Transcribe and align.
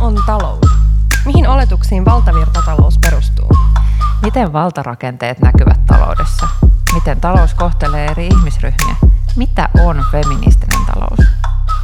on 0.00 0.22
talous? 0.26 0.70
Mihin 1.24 1.48
oletuksiin 1.48 2.04
valtavirtatalous 2.04 2.98
perustuu? 2.98 3.48
Miten 4.22 4.52
valtarakenteet 4.52 5.40
näkyvät 5.40 5.86
taloudessa? 5.86 6.48
Miten 6.94 7.20
talous 7.20 7.54
kohtelee 7.54 8.06
eri 8.06 8.26
ihmisryhmiä? 8.26 8.96
Mitä 9.36 9.68
on 9.84 10.04
feministinen 10.12 10.86
talous? 10.86 11.30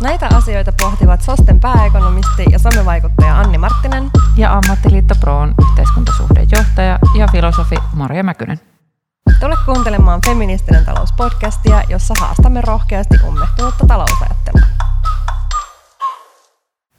Näitä 0.01 0.29
asioita 0.34 0.73
pohtivat 0.80 1.23
SOSTEn 1.23 1.61
pääekonomisti 1.61 2.45
ja 2.51 2.59
somevaikuttaja 2.59 3.41
Anni 3.41 3.59
Marttinen 3.59 4.11
ja 4.37 4.53
Ammattiliitto 4.53 5.14
Proon 5.21 5.55
yhteiskuntasuhdejohtaja 5.69 6.98
ja 7.14 7.29
filosofi 7.33 7.77
Maria 7.93 8.23
Mäkynen. 8.23 8.61
Tule 9.41 9.57
kuuntelemaan 9.67 10.21
Feministinen 10.27 10.85
talous 10.85 11.12
podcastia, 11.12 11.83
jossa 11.89 12.14
haastamme 12.21 12.61
rohkeasti 12.61 13.14
ummehtunutta 13.29 13.87
talousajattelua. 13.87 14.76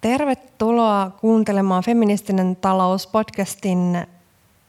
Tervetuloa 0.07 1.11
kuuntelemaan 1.21 1.83
Feministinen 1.83 2.55
talous 2.55 3.07
podcastin 3.07 4.07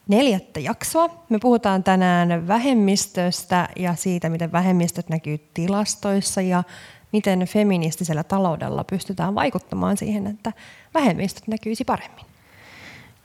neljättä 0.07 0.59
jaksoa. 0.59 1.09
Me 1.29 1.39
puhutaan 1.41 1.83
tänään 1.83 2.47
vähemmistöstä 2.47 3.69
ja 3.75 3.95
siitä, 3.95 4.29
miten 4.29 4.51
vähemmistöt 4.51 5.09
näkyy 5.09 5.37
tilastoissa 5.53 6.41
ja 6.41 6.63
miten 7.11 7.39
feministisellä 7.39 8.23
taloudella 8.23 8.83
pystytään 8.83 9.35
vaikuttamaan 9.35 9.97
siihen, 9.97 10.27
että 10.27 10.53
vähemmistöt 10.93 11.47
näkyisi 11.47 11.83
paremmin. 11.83 12.25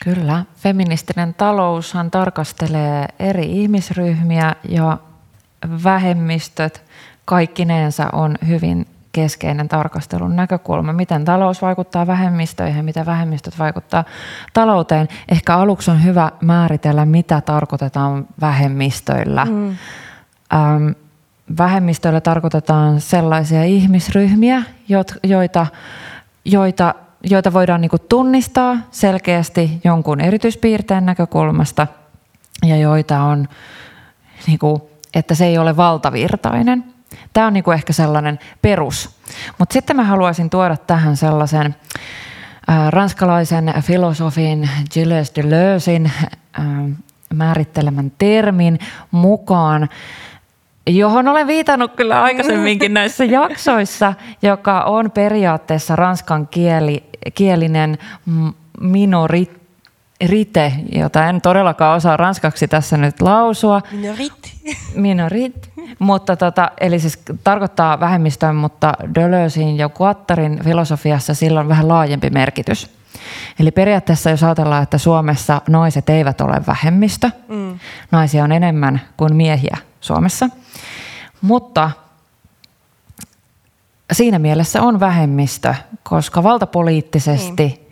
Kyllä. 0.05 0.44
Feministinen 0.56 1.34
taloushan 1.34 2.10
tarkastelee 2.10 3.08
eri 3.19 3.62
ihmisryhmiä 3.62 4.56
ja 4.69 4.98
vähemmistöt 5.84 6.83
kaikkineensa 7.24 8.10
on 8.12 8.38
hyvin 8.48 8.86
keskeinen 9.14 9.68
tarkastelun 9.68 10.36
näkökulma, 10.36 10.92
miten 10.92 11.25
talous 11.25 11.62
vaikuttaa 11.62 12.06
vähemmistöihin, 12.06 12.84
miten 12.84 13.06
vähemmistöt 13.06 13.58
vaikuttaa 13.58 14.05
talouteen. 14.55 15.08
Ehkä 15.28 15.56
aluksi 15.56 15.91
on 15.91 16.05
hyvä 16.05 16.30
määritellä, 16.41 17.05
mitä 17.05 17.41
tarkoitetaan 17.41 18.27
vähemmistöillä. 18.41 19.44
Mm. 19.44 19.77
Ähm, 20.55 20.89
vähemmistöillä 21.58 22.20
tarkoitetaan 22.20 23.00
sellaisia 23.00 23.64
ihmisryhmiä, 23.64 24.62
joita, 24.89 25.67
joita, 26.44 26.94
joita 27.22 27.52
voidaan 27.52 27.80
niin 27.80 27.91
tunnistaa 28.08 28.77
selkeästi 28.91 29.80
jonkun 29.84 30.20
erityispiirteen 30.20 31.06
näkökulmasta 31.06 31.86
ja 32.67 32.77
joita 32.77 33.22
on, 33.22 33.48
niin 34.46 34.58
kuin, 34.58 34.83
että 35.14 35.34
se 35.34 35.46
ei 35.46 35.58
ole 35.58 35.77
valtavirtainen. 35.77 36.94
Tämä 37.33 37.47
on 37.47 37.53
niin 37.53 37.65
kuin 37.65 37.75
ehkä 37.75 37.93
sellainen 37.93 38.39
perus. 38.62 39.11
Mutta 39.59 39.73
sitten 39.73 39.97
mä 39.97 40.05
haluaisin 40.05 40.51
tuoda 40.51 40.77
tähän 40.77 41.17
sellaisen 41.17 41.77
äh, 42.70 42.89
ranskalaisen 42.91 43.75
filosofin 43.83 44.70
Gilles 44.95 45.33
Deleuzein 45.37 46.12
äh, 46.59 46.65
määrittelemän 47.35 48.12
termin 48.19 48.79
mukaan, 49.11 49.89
johon 50.87 51.29
olen 51.29 51.47
viitannut 51.47 51.92
kyllä 51.97 52.23
aikaisemminkin 52.23 52.95
näissä 53.01 53.25
jaksoissa, 53.25 54.15
joka 54.42 54.83
on 54.83 55.11
periaatteessa 55.11 55.97
ranskan 55.97 56.48
kieli, 56.48 57.05
kielinen 57.35 57.98
minorit, 58.81 59.64
rite, 60.27 60.72
jota 60.92 61.27
en 61.27 61.41
todellakaan 61.41 61.97
osaa 61.97 62.17
ranskaksi 62.17 62.69
tässä 62.69 62.97
nyt 62.97 63.20
lausua. 63.20 63.83
Minorit. 63.92 64.33
Minorit. 64.94 65.70
Mutta 65.98 66.36
tota, 66.36 66.70
eli 66.80 67.00
siis 67.00 67.22
tarkoittaa 67.44 68.00
vähemmistöä, 68.00 68.52
mutta 68.52 68.92
Deleuzein 69.14 69.78
ja 69.78 69.89
Guattarin 69.89 70.61
filosofiassa 70.64 71.34
sillä 71.34 71.61
on 71.61 71.69
vähän 71.69 71.89
laajempi 71.89 72.30
merkitys. 72.30 72.91
Eli 73.58 73.70
periaatteessa 73.70 74.30
jos 74.30 74.42
ajatellaan, 74.42 74.83
että 74.83 74.98
Suomessa 74.98 75.62
naiset 75.68 76.08
eivät 76.08 76.41
ole 76.41 76.62
vähemmistö, 76.67 77.30
mm. 77.48 77.79
naisia 78.11 78.45
on 78.45 78.52
enemmän 78.52 79.01
kuin 79.17 79.36
miehiä 79.36 79.77
Suomessa, 80.01 80.48
mutta 81.41 81.91
siinä 84.12 84.39
mielessä 84.39 84.83
on 84.83 85.01
vähemmistö, 85.01 85.74
koska 86.02 86.42
valtapoliittisesti 86.42 87.64
niin 87.64 87.83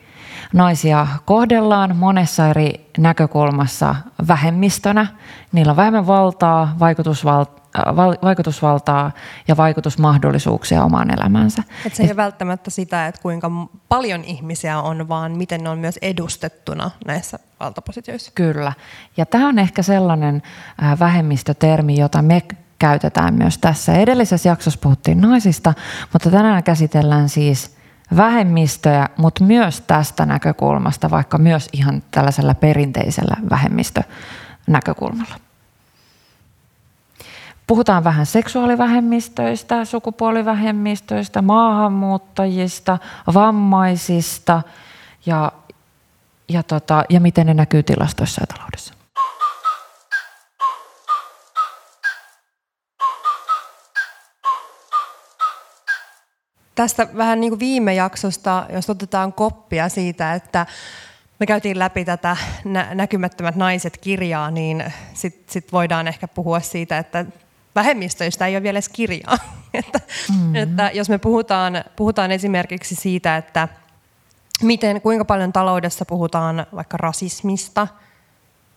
naisia 0.53 1.07
kohdellaan 1.25 1.97
monessa 1.97 2.49
eri 2.49 2.91
näkökulmassa 2.99 3.95
vähemmistönä. 4.29 5.07
Niillä 5.53 5.71
on 5.71 5.77
vähemmän 5.77 6.07
valtaa, 6.07 6.77
vaikutusvaltaa, 6.79 7.63
äh, 7.89 7.97
vaikutusvaltaa 8.23 9.11
ja 9.49 9.57
vaikutusmahdollisuuksia 9.57 10.85
omaan 10.85 11.11
elämänsä. 11.11 11.63
Et 11.87 11.95
se 11.95 12.03
ei 12.03 12.09
ole 12.09 12.17
välttämättä 12.17 12.71
sitä, 12.71 13.07
että 13.07 13.23
kuinka 13.23 13.51
paljon 13.89 14.25
ihmisiä 14.25 14.81
on, 14.81 15.09
vaan 15.09 15.37
miten 15.37 15.65
ne 15.65 15.69
on 15.69 15.79
myös 15.79 15.99
edustettuna 16.03 16.91
näissä 17.07 17.39
valtapositioissa. 17.61 18.33
Kyllä. 18.35 18.73
Ja 19.17 19.27
tämä 19.27 19.49
on 19.49 19.59
ehkä 19.59 19.83
sellainen 19.83 20.43
äh, 20.83 20.99
vähemmistötermi, 20.99 21.99
jota 21.99 22.23
me 22.23 22.43
käytetään 22.79 23.35
myös 23.35 23.59
tässä. 23.59 23.95
Edellisessä 23.95 24.49
jaksossa 24.49 24.81
puhuttiin 24.83 25.21
naisista, 25.21 25.75
mutta 26.13 26.31
tänään 26.31 26.63
käsitellään 26.63 27.29
siis 27.29 27.77
vähemmistöjä, 28.17 29.09
mutta 29.17 29.45
myös 29.45 29.81
tästä 29.81 30.27
näkökulmasta, 30.27 31.11
vaikka 31.11 31.39
myös 31.39 31.69
ihan 31.73 32.03
tällaisella 32.11 32.55
perinteisellä 32.55 33.37
vähemmistönäkökulmalla. 33.51 35.35
Puhutaan 37.67 38.05
vähän 38.05 38.27
seksuaalivähemmistöistä, 38.27 39.85
sukupuolivähemmistöistä, 39.85 41.43
maahanmuuttajista, 41.43 42.99
vammaisista 43.35 44.63
ja, 45.27 45.53
ja, 46.49 46.63
tota, 46.63 47.05
ja 47.09 47.21
miten 47.21 47.47
ne 47.47 47.55
näkyy 47.55 47.83
tilastoissa 47.83 48.43
ja 48.43 48.47
taloudessa. 48.47 48.95
Tästä 56.75 57.09
vähän 57.17 57.41
niin 57.41 57.51
kuin 57.51 57.61
viime 57.61 57.95
jaksosta, 57.95 58.67
jos 58.73 58.91
otetaan 58.91 59.33
koppia 59.33 59.89
siitä, 59.89 60.35
että 60.35 60.67
me 61.39 61.47
käytiin 61.47 61.79
läpi 61.79 62.05
tätä 62.05 62.37
Näkymättömät 62.95 63.57
naiset 63.57 63.99
kirjaa, 63.99 64.51
niin 64.51 64.85
sitten 65.15 65.53
sit 65.53 65.73
voidaan 65.73 66.09
ehkä 66.09 66.29
puhua 66.29 66.61
siitä, 66.61 66.99
että 66.99 67.25
vähemmistöistä 67.75 68.47
ei 68.47 68.55
ole 68.57 68.63
vielä 68.63 68.77
edes 68.77 68.89
kirjaa. 68.89 69.39
että, 69.75 70.01
mm-hmm. 70.29 70.55
että 70.55 70.91
jos 70.95 71.09
me 71.09 71.19
puhutaan, 71.19 71.85
puhutaan 71.97 72.33
esimerkiksi 72.33 72.95
siitä, 72.95 73.37
että 73.37 73.69
miten, 74.63 75.01
kuinka 75.01 75.25
paljon 75.25 75.53
taloudessa 75.53 76.05
puhutaan 76.05 76.67
vaikka 76.75 76.97
rasismista, 76.97 77.89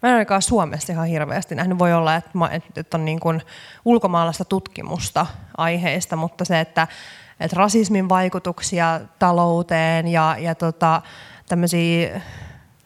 Mä 0.02 0.10
en 0.10 0.16
ainakaan 0.16 0.42
Suomessa 0.42 0.94
ihan 0.94 1.08
hirveästi 1.08 1.56
nähnyt. 1.56 1.80
Voi 1.80 1.94
olla, 1.94 2.16
että, 2.16 2.32
että 2.76 2.98
on 2.98 3.06
niin 3.06 3.20
kuin 3.20 3.42
ulkomaalaista 3.86 4.46
tutkimusta 4.46 5.26
aiheesta, 5.58 6.16
mutta 6.16 6.46
se, 6.46 6.60
että 6.60 6.88
että 7.40 7.56
rasismin 7.56 8.10
vaikutuksia 8.10 9.02
talouteen 9.20 10.08
ja, 10.08 10.36
ja 10.40 10.56
tota, 10.56 11.02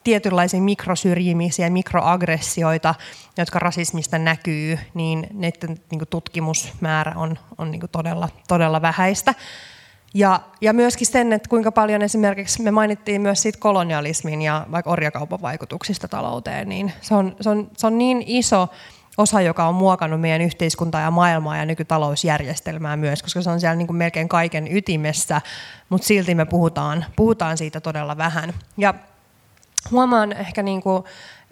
tietynlaisia 0.03 0.61
mikrosyrjimisiä, 0.61 1.69
mikroaggressioita, 1.69 2.95
jotka 3.37 3.59
rasismista 3.59 4.17
näkyy, 4.17 4.79
niin 4.93 5.27
niiden 5.33 5.77
niin 5.91 6.01
tutkimusmäärä 6.09 7.13
on, 7.15 7.37
on 7.57 7.71
niin 7.71 7.81
todella, 7.91 8.29
todella 8.47 8.81
vähäistä. 8.81 9.35
Ja, 10.13 10.39
ja 10.61 10.73
myöskin 10.73 11.07
sen, 11.07 11.33
että 11.33 11.49
kuinka 11.49 11.71
paljon 11.71 12.01
esimerkiksi 12.01 12.61
me 12.61 12.71
mainittiin 12.71 13.21
myös 13.21 13.41
siitä 13.41 13.59
kolonialismin 13.59 14.41
ja 14.41 14.65
vaikka 14.71 14.91
orjakaupan 14.91 15.41
vaikutuksista 15.41 16.07
talouteen, 16.07 16.69
niin 16.69 16.93
se 17.01 17.15
on, 17.15 17.35
se 17.41 17.49
on, 17.49 17.71
se 17.77 17.87
on 17.87 17.97
niin 17.97 18.23
iso 18.25 18.67
osa, 19.19 19.41
joka 19.41 19.67
on 19.67 19.75
muokannut 19.75 20.21
meidän 20.21 20.41
yhteiskuntaa 20.41 21.01
ja 21.01 21.11
maailmaa 21.11 21.57
ja 21.57 21.65
nykytalousjärjestelmää 21.65 22.97
myös, 22.97 23.23
koska 23.23 23.41
se 23.41 23.49
on 23.49 23.59
siellä 23.59 23.75
niin 23.75 23.87
kuin 23.87 23.97
melkein 23.97 24.29
kaiken 24.29 24.77
ytimessä, 24.77 25.41
mutta 25.89 26.07
silti 26.07 26.35
me 26.35 26.45
puhutaan, 26.45 27.05
puhutaan 27.15 27.57
siitä 27.57 27.81
todella 27.81 28.17
vähän. 28.17 28.53
Ja 28.77 28.93
huomaan 29.91 30.31
ehkä, 30.31 30.63
niin 30.63 30.81
kuin, 30.81 31.03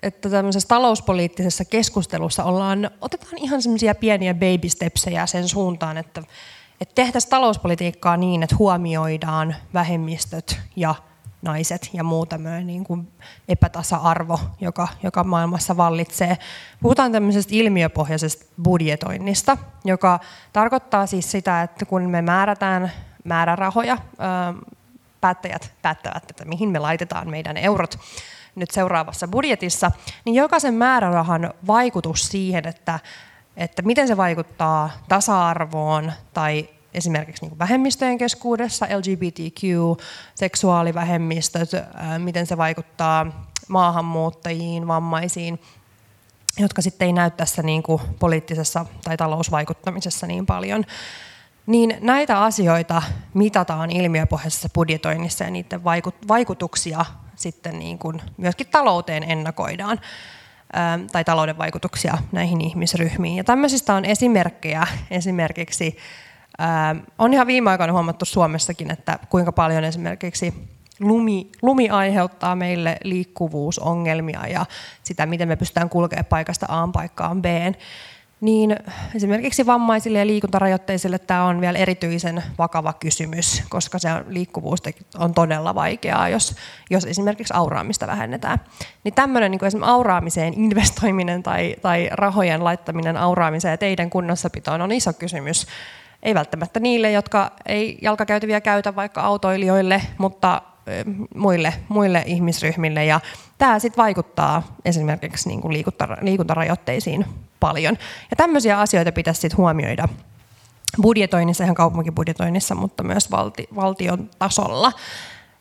että 0.02 0.30
tämmöisessä 0.30 0.68
talouspoliittisessa 0.68 1.66
keskustelussa 1.66 2.44
ollaan, 2.44 2.90
otetaan 3.02 3.38
ihan 3.38 3.62
semmoisia 3.62 3.96
pieniä 3.96 4.34
baby 4.34 4.70
stepsejä 4.70 5.26
sen 5.26 5.48
suuntaan, 5.48 5.98
että, 5.98 6.24
että 6.82 6.96
tehtäisiin 6.96 7.30
talouspolitiikkaa 7.30 8.18
niin, 8.18 8.44
että 8.44 8.56
huomioidaan 8.60 9.56
vähemmistöt 9.74 10.60
ja 10.76 10.96
naiset 11.42 11.90
ja 11.94 12.04
muu 12.04 12.26
tämmöinen 12.26 12.68
niin 12.68 12.84
kuin 12.84 13.12
epätasa-arvo, 13.48 14.40
joka, 14.62 14.88
joka 15.04 15.24
maailmassa 15.24 15.78
vallitsee. 15.78 16.38
Puhutaan 16.82 17.12
tämmöisestä 17.12 17.56
ilmiöpohjaisesta 17.56 18.46
budjetoinnista, 18.64 19.58
joka 19.86 20.20
tarkoittaa 20.54 21.06
siis 21.06 21.32
sitä, 21.32 21.62
että 21.62 21.86
kun 21.86 22.10
me 22.10 22.22
määrätään 22.22 22.92
määrärahoja, 23.24 23.98
päättäjät 25.22 25.74
päättävät, 25.82 26.24
että 26.30 26.46
mihin 26.46 26.70
me 26.70 26.80
laitetaan 26.80 27.30
meidän 27.30 27.58
eurot 27.58 28.00
nyt 28.56 28.72
seuraavassa 28.72 29.28
budjetissa, 29.28 29.92
niin 30.26 30.36
jokaisen 30.36 30.74
määrärahan 30.74 31.54
vaikutus 31.68 32.28
siihen, 32.28 32.68
että, 32.68 33.00
että 33.58 33.82
miten 33.82 34.08
se 34.08 34.18
vaikuttaa 34.18 34.90
tasa-arvoon 35.08 36.12
tai 36.34 36.70
esimerkiksi 36.98 37.46
niin 37.46 37.60
vähemmistöjen 37.60 38.18
keskuudessa, 38.18 38.86
LGBTQ, 38.86 39.62
seksuaalivähemmistöt, 40.36 41.70
miten 42.18 42.48
se 42.48 42.58
vaikuttaa 42.58 43.48
maahanmuuttajiin, 43.68 44.88
vammaisiin, 44.88 45.60
jotka 46.60 46.82
sitten 46.82 47.06
ei 47.06 47.14
näy 47.14 47.32
tässä 47.32 47.64
niin 47.64 47.84
kuin 47.84 48.02
poliittisessa 48.20 48.86
tai 49.04 49.18
talousvaikuttamisessa 49.18 50.28
niin 50.28 50.46
paljon. 50.46 50.86
Niin 51.66 51.98
näitä 52.02 52.42
asioita 52.42 53.02
mitataan 53.34 53.92
ilmiöpohjaisessa 53.92 54.70
budjetoinnissa 54.74 55.44
ja 55.44 55.50
niiden 55.50 55.84
vaikutuksia 56.28 57.06
sitten 57.36 57.80
niin 57.80 58.00
kuin 58.00 58.22
myöskin 58.38 58.68
talouteen 58.68 59.24
ennakoidaan 59.24 60.00
tai 61.12 61.24
talouden 61.24 61.58
vaikutuksia 61.58 62.18
näihin 62.32 62.62
ihmisryhmiin. 62.62 63.38
Ja 63.38 63.44
tämmöisistä 63.44 63.94
on 63.94 64.06
esimerkkejä 64.06 64.88
esimerkiksi, 65.12 65.98
on 67.20 67.34
ihan 67.34 67.48
viime 67.48 67.70
aikoina 67.70 67.94
huomattu 67.94 68.26
Suomessakin, 68.26 68.92
että 68.92 69.20
kuinka 69.30 69.52
paljon 69.52 69.84
esimerkiksi 69.84 70.54
lumi, 71.00 71.50
lumi 71.62 71.90
aiheuttaa 71.90 72.56
meille 72.56 72.98
liikkuvuusongelmia 73.04 74.48
ja 74.48 74.66
sitä, 75.04 75.26
miten 75.26 75.48
me 75.48 75.56
pystytään 75.56 75.90
kulkemaan 75.90 76.26
paikasta 76.26 76.66
A 76.70 76.90
paikkaan 76.94 77.42
B 77.42 77.46
niin 78.42 78.76
esimerkiksi 79.16 79.66
vammaisille 79.66 80.20
ja 80.20 80.28
liikuntarajoitteisille 80.28 81.20
tämä 81.20 81.46
on 81.46 81.62
vielä 81.62 81.78
erityisen 81.78 82.44
vakava 82.58 82.94
kysymys, 82.94 83.64
koska 83.70 84.00
se 84.00 84.10
liikkuvuus 84.28 84.80
on 85.18 85.34
todella 85.34 85.76
vaikeaa, 85.76 86.30
jos, 86.30 86.56
jos 86.90 87.06
esimerkiksi 87.06 87.54
auraamista 87.54 88.08
vähennetään. 88.08 88.60
Niin 89.04 89.14
tämmöinen 89.14 89.52
niin 89.52 89.66
esimerkiksi 89.66 89.92
auraamiseen 89.92 90.54
investoiminen 90.54 91.44
tai, 91.44 91.76
tai 91.82 92.10
rahojen 92.12 92.64
laittaminen 92.64 93.18
auraamiseen 93.18 93.72
ja 93.72 93.78
teidän 93.78 94.10
kunnossapitoon 94.10 94.82
on 94.82 94.92
iso 94.92 95.14
kysymys. 95.14 95.68
Ei 96.24 96.34
välttämättä 96.34 96.80
niille, 96.80 97.12
jotka 97.12 97.52
ei 97.66 97.98
jalkakäytäviä 98.02 98.62
käytä, 98.62 98.96
vaikka 98.96 99.22
autoilijoille, 99.22 100.02
mutta 100.18 100.62
muille, 101.36 101.74
muille 101.90 102.24
ihmisryhmille. 102.26 103.06
Ja 103.06 103.20
tämä 103.58 103.80
sitten 103.80 104.04
vaikuttaa 104.04 104.64
esimerkiksi 104.86 105.50
niin 105.50 105.62
kuin 105.62 105.84
liikuntarajoitteisiin 106.22 107.26
paljon. 107.60 107.98
Ja 108.32 108.36
tämmöisiä 108.38 108.80
asioita 108.80 109.12
pitäisi 109.12 109.42
sitten 109.42 109.58
huomioida 109.58 110.08
budjetoinnissa, 111.02 111.64
ihan 111.64 111.76
kaupunkibudjetoinnissa, 111.76 112.76
mutta 112.76 113.04
myös 113.04 113.32
valti, 113.32 113.68
valtion 113.76 114.30
tasolla. 114.40 114.92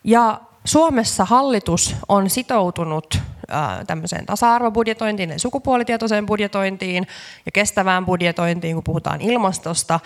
Ja 0.05 0.41
Suomessa 0.65 1.25
hallitus 1.25 1.97
on 2.09 2.31
sitoutunut 2.31 3.19
tämmöiseen 3.87 4.27
tasa-arvobudjetointiin, 4.27 5.41
sukupuolitietoiseen 5.41 6.27
budjetointiin 6.27 7.07
ja 7.47 7.53
kestävään 7.53 8.07
budjetointiin, 8.07 8.75
kun 8.75 8.85
puhutaan 8.85 9.21
ilmastosta. 9.21 10.01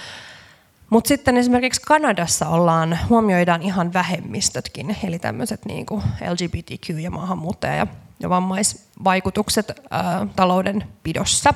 Mutta 0.90 1.08
sitten 1.08 1.36
esimerkiksi 1.36 1.80
Kanadassa 1.86 2.48
ollaan, 2.48 2.98
huomioidaan 3.08 3.62
ihan 3.62 3.92
vähemmistötkin, 3.92 4.96
eli 5.04 5.18
tämmöiset 5.18 5.64
niin 5.64 5.86
LGBTQ 6.30 6.98
ja 6.98 7.10
maahanmuuttaja 7.10 7.74
ja, 7.74 7.86
ja 8.20 8.28
vammaisvaikutukset 8.28 9.80
ää, 9.90 10.26
taloudenpidossa. 10.36 11.54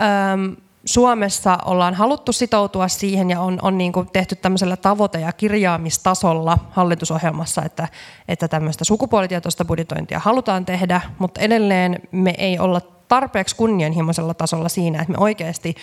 Äm, 0.00 0.56
Suomessa 0.84 1.58
ollaan 1.64 1.94
haluttu 1.94 2.32
sitoutua 2.32 2.88
siihen 2.88 3.30
ja 3.30 3.40
on, 3.40 3.58
on 3.62 3.78
niin 3.78 3.92
kuin 3.92 4.08
tehty 4.12 4.36
tämmöisellä 4.36 4.76
tavoite- 4.76 5.20
ja 5.20 5.32
kirjaamistasolla 5.32 6.58
hallitusohjelmassa, 6.70 7.62
että, 7.62 7.88
että 8.28 8.48
tämmöistä 8.48 8.84
sukupuolitietoista 8.84 9.64
budjetointia 9.64 10.18
halutaan 10.18 10.66
tehdä, 10.66 11.00
mutta 11.18 11.40
edelleen 11.40 12.00
me 12.12 12.34
ei 12.38 12.58
olla 12.58 12.80
tarpeeksi 13.08 13.56
kunnianhimoisella 13.56 14.34
tasolla 14.34 14.68
siinä, 14.68 15.00
että 15.00 15.12
me 15.12 15.18
oikeasti 15.18 15.74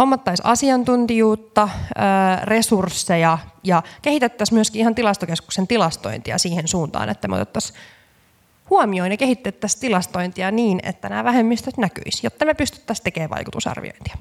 hommattaisiin 0.00 0.46
asiantuntijuutta, 0.46 1.68
resursseja 2.42 3.38
ja 3.64 3.82
kehitettäisiin 4.02 4.56
myöskin 4.56 4.80
ihan 4.80 4.94
tilastokeskuksen 4.94 5.66
tilastointia 5.66 6.38
siihen 6.38 6.68
suuntaan, 6.68 7.08
että 7.08 7.28
me 7.28 7.34
otettaisiin 7.34 7.78
huomioon 8.70 9.10
ja 9.10 9.16
kehitettäisiin 9.16 9.80
tilastointia 9.80 10.50
niin, 10.50 10.80
että 10.82 11.08
nämä 11.08 11.24
vähemmistöt 11.24 11.76
näkyisi, 11.76 12.26
jotta 12.26 12.44
me 12.44 12.54
pystyttäisiin 12.54 13.04
tekemään 13.04 13.30
vaikutusarviointia. 13.30 14.16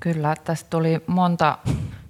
Kyllä, 0.00 0.36
tästä 0.44 0.70
tuli 0.70 1.00
monta 1.06 1.58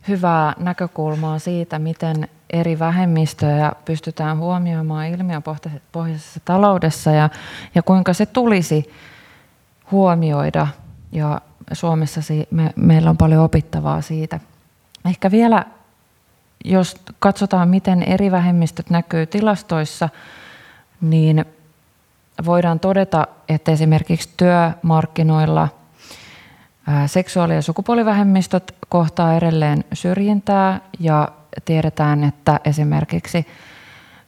hyvää 0.08 0.54
näkökulmaa 0.58 1.38
siitä, 1.38 1.78
miten 1.78 2.28
eri 2.54 2.78
vähemmistöjä 2.78 3.72
pystytään 3.84 4.38
huomioimaan 4.38 5.06
ilmiöpohjaisessa 5.06 6.40
taloudessa 6.44 7.10
ja, 7.10 7.30
ja 7.74 7.82
kuinka 7.82 8.12
se 8.12 8.26
tulisi 8.26 8.90
huomioida. 9.90 10.66
Ja 11.12 11.40
Suomessa 11.72 12.20
me, 12.50 12.72
meillä 12.76 13.10
on 13.10 13.16
paljon 13.16 13.44
opittavaa 13.44 14.00
siitä. 14.00 14.40
Ehkä 15.04 15.30
vielä, 15.30 15.64
jos 16.64 16.96
katsotaan, 17.18 17.68
miten 17.68 18.02
eri 18.02 18.30
vähemmistöt 18.30 18.90
näkyy 18.90 19.26
tilastoissa, 19.26 20.08
niin 21.00 21.44
voidaan 22.44 22.80
todeta, 22.80 23.26
että 23.48 23.72
esimerkiksi 23.72 24.30
työmarkkinoilla 24.36 25.68
seksuaali- 27.06 27.54
ja 27.54 27.62
sukupuolivähemmistöt 27.62 28.74
kohtaa 28.88 29.36
edelleen 29.36 29.84
syrjintää 29.92 30.80
ja 31.00 31.28
tiedetään, 31.64 32.24
että 32.24 32.60
esimerkiksi 32.64 33.46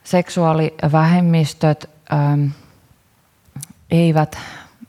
seksuaalivähemmistöt 0.04 1.90
ähm, 2.12 2.46
eivät 3.90 4.38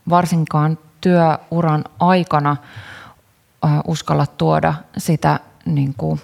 varsinkaan 0.09 0.77
työuran 1.01 1.83
aikana 1.99 2.57
äh, 3.65 3.71
uskalla 3.87 4.25
tuoda 4.25 4.73
sitä 4.97 5.39
niin 5.65 5.93
kuin, 5.97 6.21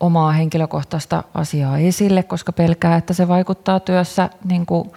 omaa 0.00 0.32
henkilökohtaista 0.32 1.24
asiaa 1.34 1.78
esille, 1.78 2.22
koska 2.22 2.52
pelkää, 2.52 2.96
että 2.96 3.14
se 3.14 3.28
vaikuttaa 3.28 3.80
työssä 3.80 4.30
niin 4.44 4.66
kuin 4.66 4.90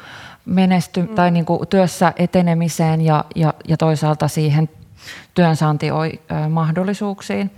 menesty, 0.45 1.01
mm. 1.01 1.15
tai 1.15 1.31
niin 1.31 1.45
kuin 1.45 1.68
työssä 1.68 2.13
etenemiseen 2.15 3.01
ja, 3.01 3.25
ja, 3.36 3.54
ja 3.68 3.77
toisaalta 3.77 4.27
siihen 4.27 4.69
työnsaantimahdollisuuksiin. 5.33 7.51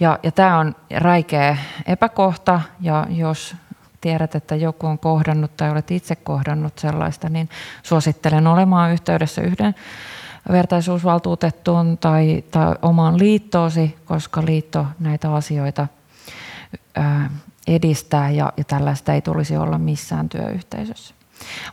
Ja, 0.00 0.18
ja 0.22 0.32
tämä 0.32 0.58
on 0.58 0.74
räikeä 0.90 1.56
epäkohta, 1.86 2.60
ja 2.80 3.06
jos 3.10 3.56
tiedät, 4.00 4.34
että 4.34 4.56
joku 4.56 4.86
on 4.86 4.98
kohdannut 4.98 5.56
tai 5.56 5.70
olet 5.70 5.90
itse 5.90 6.16
kohdannut 6.16 6.78
sellaista, 6.78 7.28
niin 7.28 7.48
suosittelen 7.82 8.46
olemaan 8.46 8.92
yhteydessä 8.92 9.42
yhden 9.42 9.74
vertaisuusvaltuutettuun 10.52 11.98
tai, 11.98 12.44
tai 12.50 12.74
omaan 12.82 13.18
liittoosi, 13.18 13.96
koska 14.04 14.44
liitto 14.44 14.86
näitä 15.00 15.34
asioita 15.34 15.86
ää, 16.96 17.30
edistää 17.66 18.30
ja, 18.30 18.52
ja 18.56 18.64
tällaista 18.64 19.12
ei 19.12 19.22
tulisi 19.22 19.56
olla 19.56 19.78
missään 19.78 20.28
työyhteisössä. 20.28 21.14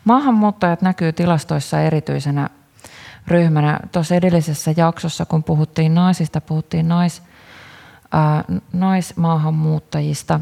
Maahanmuuttajat 0.03 0.81
näkyy 0.81 1.13
tilastoissa 1.13 1.81
erityisenä 1.81 2.49
ryhmänä. 3.27 3.79
Tuossa 3.91 4.15
edellisessä 4.15 4.73
jaksossa, 4.77 5.25
kun 5.25 5.43
puhuttiin 5.43 5.95
naisista, 5.95 6.41
puhuttiin 6.41 6.87
nais, 6.87 7.21
naismaahanmuuttajista. 8.73 10.39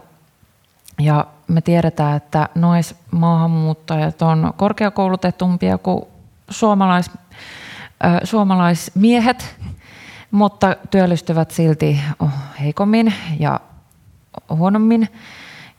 Ja 0.99 1.25
me 1.47 1.61
tiedetään, 1.61 2.17
että 2.17 2.49
naismaahanmuuttajat 2.55 4.21
on 4.21 4.53
korkeakoulutetumpia 4.57 5.77
kuin 5.77 6.05
suomalais, 6.49 7.11
suomalaismiehet, 8.23 9.55
mutta 10.31 10.75
työllistyvät 10.91 11.51
silti 11.51 11.99
heikommin 12.59 13.13
ja 13.39 13.59
huonommin. 14.49 15.09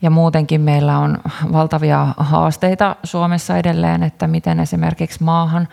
Ja 0.02 0.10
muutenkin 0.10 0.60
meillä 0.60 0.98
on 0.98 1.18
valtavia 1.52 2.14
haasteita 2.16 2.96
Suomessa 3.04 3.56
edelleen, 3.56 4.02
että 4.02 4.26
miten 4.26 4.60
esimerkiksi 4.60 5.22
maahan 5.22 5.68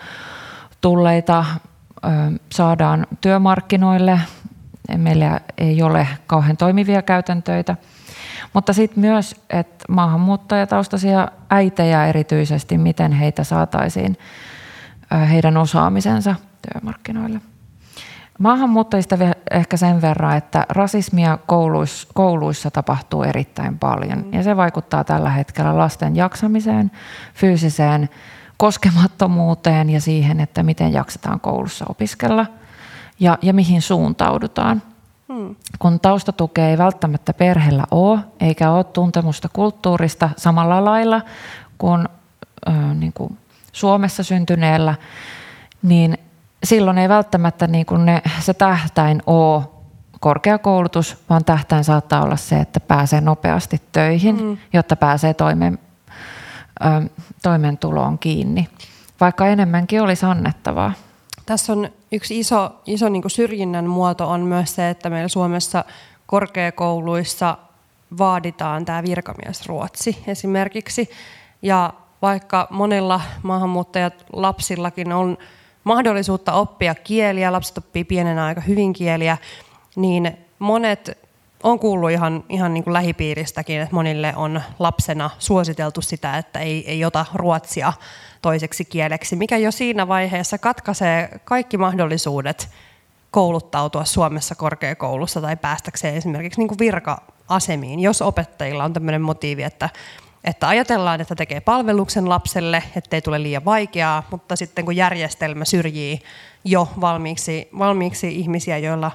tulleita 0.82 1.46
saadaan 2.52 3.08
työmarkkinoille, 3.22 4.20
meillä 4.98 5.40
ei 5.58 5.84
ole 5.84 6.08
kauhean 6.28 6.58
toimivia 6.58 7.02
käytäntöitä. 7.02 7.76
Mutta 8.54 8.74
sitten 8.74 9.00
myös, 9.02 9.36
että 9.50 9.86
maahanmuuttajataustaisia 9.90 11.28
äitejä 11.50 12.06
erityisesti, 12.06 12.78
miten 12.78 13.12
heitä 13.12 13.44
saataisiin 13.44 14.18
heidän 15.30 15.58
osaamisensa 15.58 16.36
työmarkkinoille. 16.72 17.42
Maahanmuuttajista 18.40 19.18
ehkä 19.52 19.78
sen 19.78 20.02
verran, 20.02 20.38
että 20.38 20.66
rasismia 20.70 21.38
kouluissa, 21.46 22.08
kouluissa 22.14 22.72
tapahtuu 22.72 23.24
erittäin 23.24 23.80
paljon 23.80 24.18
mm. 24.18 24.34
ja 24.34 24.44
se 24.44 24.58
vaikuttaa 24.58 25.04
tällä 25.04 25.30
hetkellä 25.30 25.78
lasten 25.78 26.16
jaksamiseen, 26.16 26.92
fyysiseen 27.34 28.10
koskemattomuuteen 28.58 29.90
ja 29.90 30.02
siihen, 30.02 30.40
että 30.40 30.64
miten 30.64 30.94
jaksetaan 30.94 31.40
koulussa 31.40 31.86
opiskella– 31.90 32.46
ja, 33.22 33.38
ja 33.42 33.54
mihin 33.54 33.82
suuntaudutaan. 33.82 34.82
Hmm. 35.34 35.56
Kun 35.80 36.00
taustatukea 36.00 36.70
ei 36.70 36.78
välttämättä 36.78 37.34
perheellä 37.34 37.84
ole, 37.92 38.20
eikä 38.40 38.72
ole 38.72 38.84
tuntemusta 38.84 39.50
kulttuurista 39.54 40.30
samalla 40.38 40.86
lailla 40.86 41.22
kuin, 41.78 42.08
ö, 42.68 42.72
niin 42.94 43.14
kuin 43.14 43.38
Suomessa 43.72 44.24
syntyneellä, 44.24 44.96
niin 45.82 46.18
silloin 46.64 46.98
ei 46.98 47.10
välttämättä 47.10 47.68
niin 47.68 47.86
kuin 47.86 48.06
ne, 48.06 48.22
se 48.40 48.54
tähtäin 48.54 49.22
ole 49.26 49.64
korkeakoulutus, 50.20 51.18
vaan 51.30 51.46
tähtäin 51.46 51.84
saattaa 51.84 52.24
olla 52.24 52.38
se, 52.38 52.60
että 52.60 52.80
pääsee 52.80 53.22
nopeasti 53.22 53.82
töihin, 53.92 54.44
mm. 54.44 54.58
jotta 54.74 54.96
pääsee 54.96 55.34
toimeen, 55.34 55.80
ö, 56.86 57.10
toimeentuloon 57.44 58.20
kiinni, 58.20 58.68
vaikka 59.20 59.48
enemmänkin 59.48 60.02
olisi 60.02 60.26
annettavaa. 60.26 60.94
Tässä 61.46 61.74
on 61.74 61.90
yksi 62.12 62.40
iso, 62.40 62.72
iso 62.86 63.10
niin 63.10 63.22
kuin 63.22 63.32
syrjinnän 63.32 63.88
muoto 63.88 64.30
on 64.30 64.42
myös 64.42 64.76
se, 64.76 64.90
että 64.90 65.10
meillä 65.10 65.28
Suomessa 65.28 65.86
korkeakouluissa 66.26 67.58
vaaditaan 68.18 68.86
tämä 68.86 69.04
virkamiesruotsi 69.04 70.24
esimerkiksi. 70.28 71.10
Ja 71.62 71.94
vaikka 72.22 72.68
monilla 72.70 73.22
maahanmuuttajat 73.44 74.26
lapsillakin 74.34 75.14
on 75.14 75.38
mahdollisuutta 75.84 76.54
oppia 76.54 76.96
kieliä, 76.96 77.52
lapset 77.52 77.78
oppii 77.78 78.04
pienenä 78.04 78.46
aika 78.46 78.62
hyvin 78.62 78.94
kieliä, 78.94 79.38
niin 79.96 80.38
monet 80.60 81.18
on 81.64 81.80
kuullut 81.80 82.12
ihan, 82.12 82.44
ihan 82.50 82.74
niin 82.74 82.84
kuin 82.84 82.94
lähipiiristäkin, 82.94 83.82
että 83.82 83.96
monille 83.96 84.34
on 84.36 84.62
lapsena 84.80 85.30
suositeltu 85.40 86.02
sitä, 86.02 86.38
että 86.38 86.60
ei, 86.60 86.90
ei 86.92 87.06
ota 87.06 87.26
ruotsia 87.34 87.94
toiseksi 88.42 88.86
kieleksi, 88.86 89.36
mikä 89.36 89.58
jo 89.58 89.72
siinä 89.72 90.08
vaiheessa 90.08 90.58
katkaisee 90.58 91.40
kaikki 91.44 91.78
mahdollisuudet 91.78 92.70
kouluttautua 93.32 94.06
Suomessa 94.06 94.56
korkeakoulussa 94.56 95.42
tai 95.42 95.58
päästäkseen 95.58 96.16
esimerkiksi 96.16 96.60
niin 96.60 96.68
kuin 96.68 96.80
virka-asemiin, 96.80 98.00
jos 98.00 98.22
opettajilla 98.22 98.84
on 98.84 98.94
tämmöinen 98.94 99.22
motiivi, 99.22 99.64
että, 99.64 99.90
että 100.44 100.68
ajatellaan, 100.68 101.22
että 101.22 101.36
tekee 101.36 101.62
palveluksen 101.62 102.30
lapselle, 102.30 102.84
ettei 102.96 103.22
tule 103.22 103.44
liian 103.44 103.66
vaikeaa, 103.66 104.24
mutta 104.32 104.56
sitten 104.56 104.86
kun 104.86 104.96
järjestelmä 104.96 105.66
syrjii 105.66 106.20
jo 106.64 106.88
valmiiksi, 107.02 107.70
valmiiksi 107.80 108.36
ihmisiä, 108.36 108.78
joilla 108.78 109.12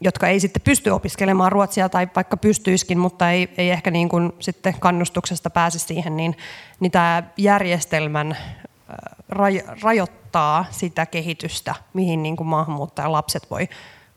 jotka 0.00 0.28
ei 0.28 0.40
sitten 0.40 0.62
pysty 0.62 0.90
opiskelemaan 0.90 1.52
ruotsia 1.52 1.88
tai 1.88 2.08
vaikka 2.16 2.36
pystyiskin, 2.36 2.98
mutta 2.98 3.30
ei, 3.30 3.48
ei 3.58 3.70
ehkä 3.70 3.90
niin 3.90 4.08
kuin 4.08 4.32
sitten 4.40 4.74
kannustuksesta 4.80 5.50
pääse 5.50 5.78
siihen, 5.78 6.16
niin, 6.16 6.36
niin 6.80 6.92
tämä 6.92 7.22
järjestelmän 7.36 8.36
rajoittaa 9.82 10.64
sitä 10.70 11.06
kehitystä, 11.06 11.74
mihin 11.94 12.22
niin 12.22 12.36
kuin 12.36 12.46
maahanmuuttajalapset 12.46 13.50
voi, 13.50 13.68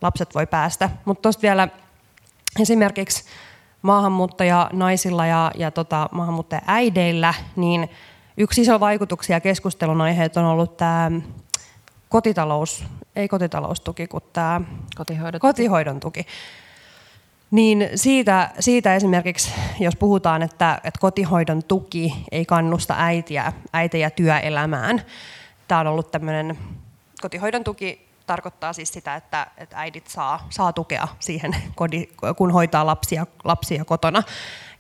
lapset 0.02 0.36
voi 0.36 0.48
päästä. 0.48 0.90
Mutta 1.06 1.22
tuosta 1.22 1.42
vielä 1.42 1.68
esimerkiksi 2.60 3.24
maahanmuuttajanaisilla 3.82 5.26
ja, 5.26 5.52
ja 5.56 5.72
tota, 5.72 6.10
maahanmuuttajaäideillä, 6.12 7.34
niin 7.56 7.90
yksi 8.38 8.62
iso 8.62 8.80
vaikutuksia 8.80 9.40
keskustelun 9.40 10.02
aiheet 10.02 10.38
on 10.38 10.46
ollut 10.46 10.78
tämä 10.78 11.12
kotitalous, 12.10 12.86
ei 13.16 13.28
kotitaloustuki, 13.28 14.08
kun 14.08 14.22
tämä 14.34 14.62
kotihoidon, 14.96 15.40
kotihoidon 15.42 16.00
tuki. 16.00 16.28
Niin 17.52 17.90
siitä, 17.96 18.50
siitä 18.60 18.96
esimerkiksi, 18.96 19.52
jos 19.80 19.96
puhutaan, 19.96 20.42
että, 20.42 20.82
että 20.84 21.00
kotihoidon 21.00 21.64
tuki 21.64 22.26
ei 22.32 22.46
kannusta 22.46 22.96
äitiä, 22.98 23.54
äitejä 23.74 24.10
työelämään. 24.10 25.02
Tämä 25.68 25.82
on 25.82 25.88
ollut 25.88 26.12
tämmöinen, 26.12 26.58
kotihoidon 27.22 27.64
tuki 27.64 28.08
tarkoittaa 28.26 28.74
siis 28.74 28.90
sitä, 28.90 29.16
että, 29.16 29.48
että 29.58 29.78
äidit 29.78 30.08
saa, 30.08 30.48
saa 30.50 30.74
tukea 30.74 31.08
siihen, 31.20 31.56
kun 32.38 32.52
hoitaa 32.52 32.86
lapsia, 32.86 33.26
lapsia 33.44 33.86
kotona. 33.86 34.24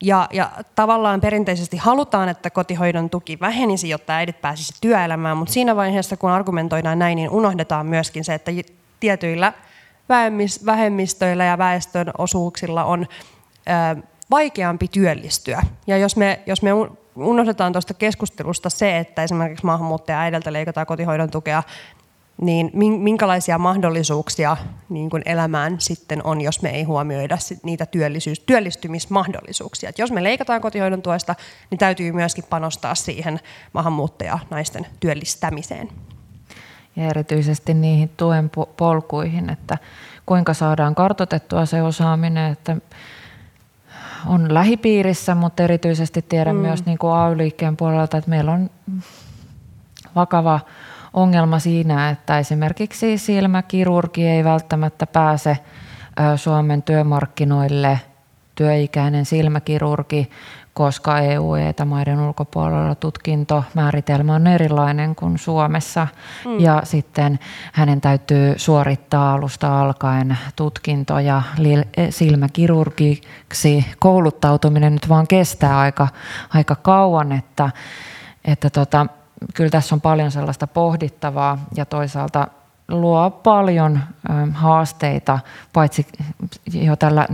Ja, 0.03 0.27
ja 0.33 0.51
tavallaan 0.75 1.21
perinteisesti 1.21 1.77
halutaan, 1.77 2.29
että 2.29 2.49
kotihoidon 2.49 3.09
tuki 3.09 3.39
vähenisi, 3.39 3.89
jotta 3.89 4.13
äidit 4.13 4.41
pääsisivät 4.41 4.81
työelämään, 4.81 5.37
mutta 5.37 5.53
siinä 5.53 5.75
vaiheessa, 5.75 6.17
kun 6.17 6.29
argumentoidaan 6.29 6.99
näin, 6.99 7.15
niin 7.15 7.29
unohdetaan 7.29 7.85
myöskin 7.85 8.23
se, 8.23 8.33
että 8.33 8.51
tietyillä 8.99 9.53
vähemmistöillä 10.65 11.45
ja 11.45 11.57
väestön 11.57 12.11
osuuksilla 12.17 12.83
on 12.83 13.07
ö, 13.97 14.01
vaikeampi 14.31 14.87
työllistyä. 14.87 15.63
Ja 15.87 15.97
jos 15.97 16.17
me, 16.17 16.39
jos 16.45 16.61
me 16.61 16.69
unohdetaan 17.15 17.71
tuosta 17.71 17.93
keskustelusta 17.93 18.69
se, 18.69 18.97
että 18.97 19.23
esimerkiksi 19.23 19.65
maahanmuuttaja 19.65 20.19
äideltä 20.19 20.53
leikataan 20.53 20.87
kotihoidon 20.87 21.31
tukea, 21.31 21.63
niin 22.41 22.71
minkälaisia 22.99 23.57
mahdollisuuksia 23.57 24.57
niin 24.89 25.09
kuin 25.09 25.23
elämään 25.25 25.75
sitten 25.79 26.21
on, 26.23 26.41
jos 26.41 26.61
me 26.61 26.69
ei 26.69 26.83
huomioida 26.83 27.37
niitä 27.63 27.85
työllisyys, 27.85 28.39
työllistymismahdollisuuksia. 28.39 29.89
Et 29.89 29.99
jos 29.99 30.11
me 30.11 30.23
leikataan 30.23 30.61
kotihoidon 30.61 31.01
tuesta, 31.01 31.35
niin 31.69 31.79
täytyy 31.79 32.11
myöskin 32.11 32.43
panostaa 32.49 32.95
siihen 32.95 33.39
maahanmuuttajanaisten 33.73 34.85
työllistämiseen. 34.99 35.89
Ja 36.95 37.07
erityisesti 37.07 37.73
niihin 37.73 38.09
tuen 38.17 38.51
polkuihin, 38.77 39.49
että 39.49 39.77
kuinka 40.25 40.53
saadaan 40.53 40.95
kartotettua 40.95 41.65
se 41.65 41.81
osaaminen, 41.81 42.51
että 42.51 42.77
on 44.25 44.53
lähipiirissä, 44.53 45.35
mutta 45.35 45.63
erityisesti 45.63 46.21
tiedän 46.21 46.55
mm. 46.55 46.61
myös 46.61 46.85
niin 46.85 46.97
kuin 46.97 47.13
AY-liikkeen 47.13 47.77
puolelta, 47.77 48.17
että 48.17 48.29
meillä 48.29 48.51
on 48.51 48.69
vakava 50.15 50.59
ongelma 51.13 51.59
siinä, 51.59 52.09
että 52.09 52.39
esimerkiksi 52.39 53.17
silmäkirurgi 53.17 54.27
ei 54.27 54.43
välttämättä 54.43 55.07
pääse 55.07 55.57
Suomen 56.35 56.83
työmarkkinoille 56.83 57.99
työikäinen 58.55 59.25
silmäkirurgi, 59.25 60.29
koska 60.73 61.19
EU- 61.19 61.55
ja 61.55 61.85
maiden 61.85 62.19
ulkopuolella 62.19 62.95
tutkintomääritelmä 62.95 64.35
on 64.35 64.47
erilainen 64.47 65.15
kuin 65.15 65.37
Suomessa. 65.37 66.07
Mm. 66.45 66.59
Ja 66.59 66.81
sitten 66.83 67.39
hänen 67.73 68.01
täytyy 68.01 68.53
suorittaa 68.57 69.33
alusta 69.33 69.81
alkaen 69.81 70.37
tutkintoja 70.55 71.41
silmäkirurgiksi. 72.09 73.85
Kouluttautuminen 73.99 74.93
nyt 74.93 75.09
vaan 75.09 75.27
kestää 75.27 75.79
aika, 75.79 76.07
aika 76.53 76.75
kauan, 76.75 77.31
että, 77.31 77.69
että 78.45 78.69
tota, 78.69 79.07
kyllä 79.53 79.69
tässä 79.69 79.95
on 79.95 80.01
paljon 80.01 80.31
sellaista 80.31 80.67
pohdittavaa 80.67 81.57
ja 81.75 81.85
toisaalta 81.85 82.47
luo 82.87 83.31
paljon 83.31 83.99
haasteita, 84.53 85.39
paitsi 85.73 86.07
jo 86.73 86.95
tällä 86.95 87.27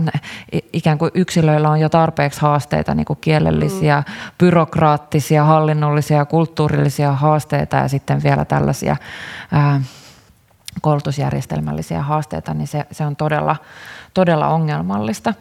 ikään 0.72 0.98
kuin 0.98 1.10
yksilöillä 1.14 1.70
on 1.70 1.80
jo 1.80 1.88
tarpeeksi 1.88 2.40
haasteita, 2.40 2.94
niin 2.94 3.04
kuin 3.04 3.18
kielellisiä, 3.20 4.04
mm. 4.06 4.14
byrokraattisia, 4.38 5.44
hallinnollisia 5.44 6.16
ja 6.16 6.24
kulttuurillisia 6.24 7.12
haasteita 7.12 7.76
ja 7.76 7.88
sitten 7.88 8.22
vielä 8.22 8.44
tällaisia 8.44 8.96
ää, 9.52 9.80
koulutusjärjestelmällisiä 10.80 12.02
haasteita, 12.02 12.54
niin 12.54 12.68
se, 12.68 12.86
se 12.90 13.04
on 13.04 13.16
todella, 13.16 13.56
todella 14.14 14.48
ongelmallista. 14.48 15.34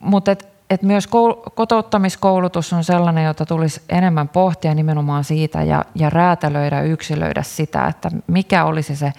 Mutta 0.00 0.36
että 0.72 0.86
myös 0.86 1.08
kotouttamiskoulutus 1.54 2.72
on 2.72 2.84
sellainen, 2.84 3.24
jota 3.24 3.46
tulisi 3.46 3.82
enemmän 3.88 4.28
pohtia 4.28 4.74
nimenomaan 4.74 5.24
siitä 5.24 5.62
ja, 5.62 5.84
ja 5.94 6.10
räätälöidä, 6.10 6.80
yksilöidä 6.80 7.42
sitä, 7.42 7.86
että 7.86 8.10
mikä 8.26 8.64
olisi 8.64 8.96
se 8.96 9.12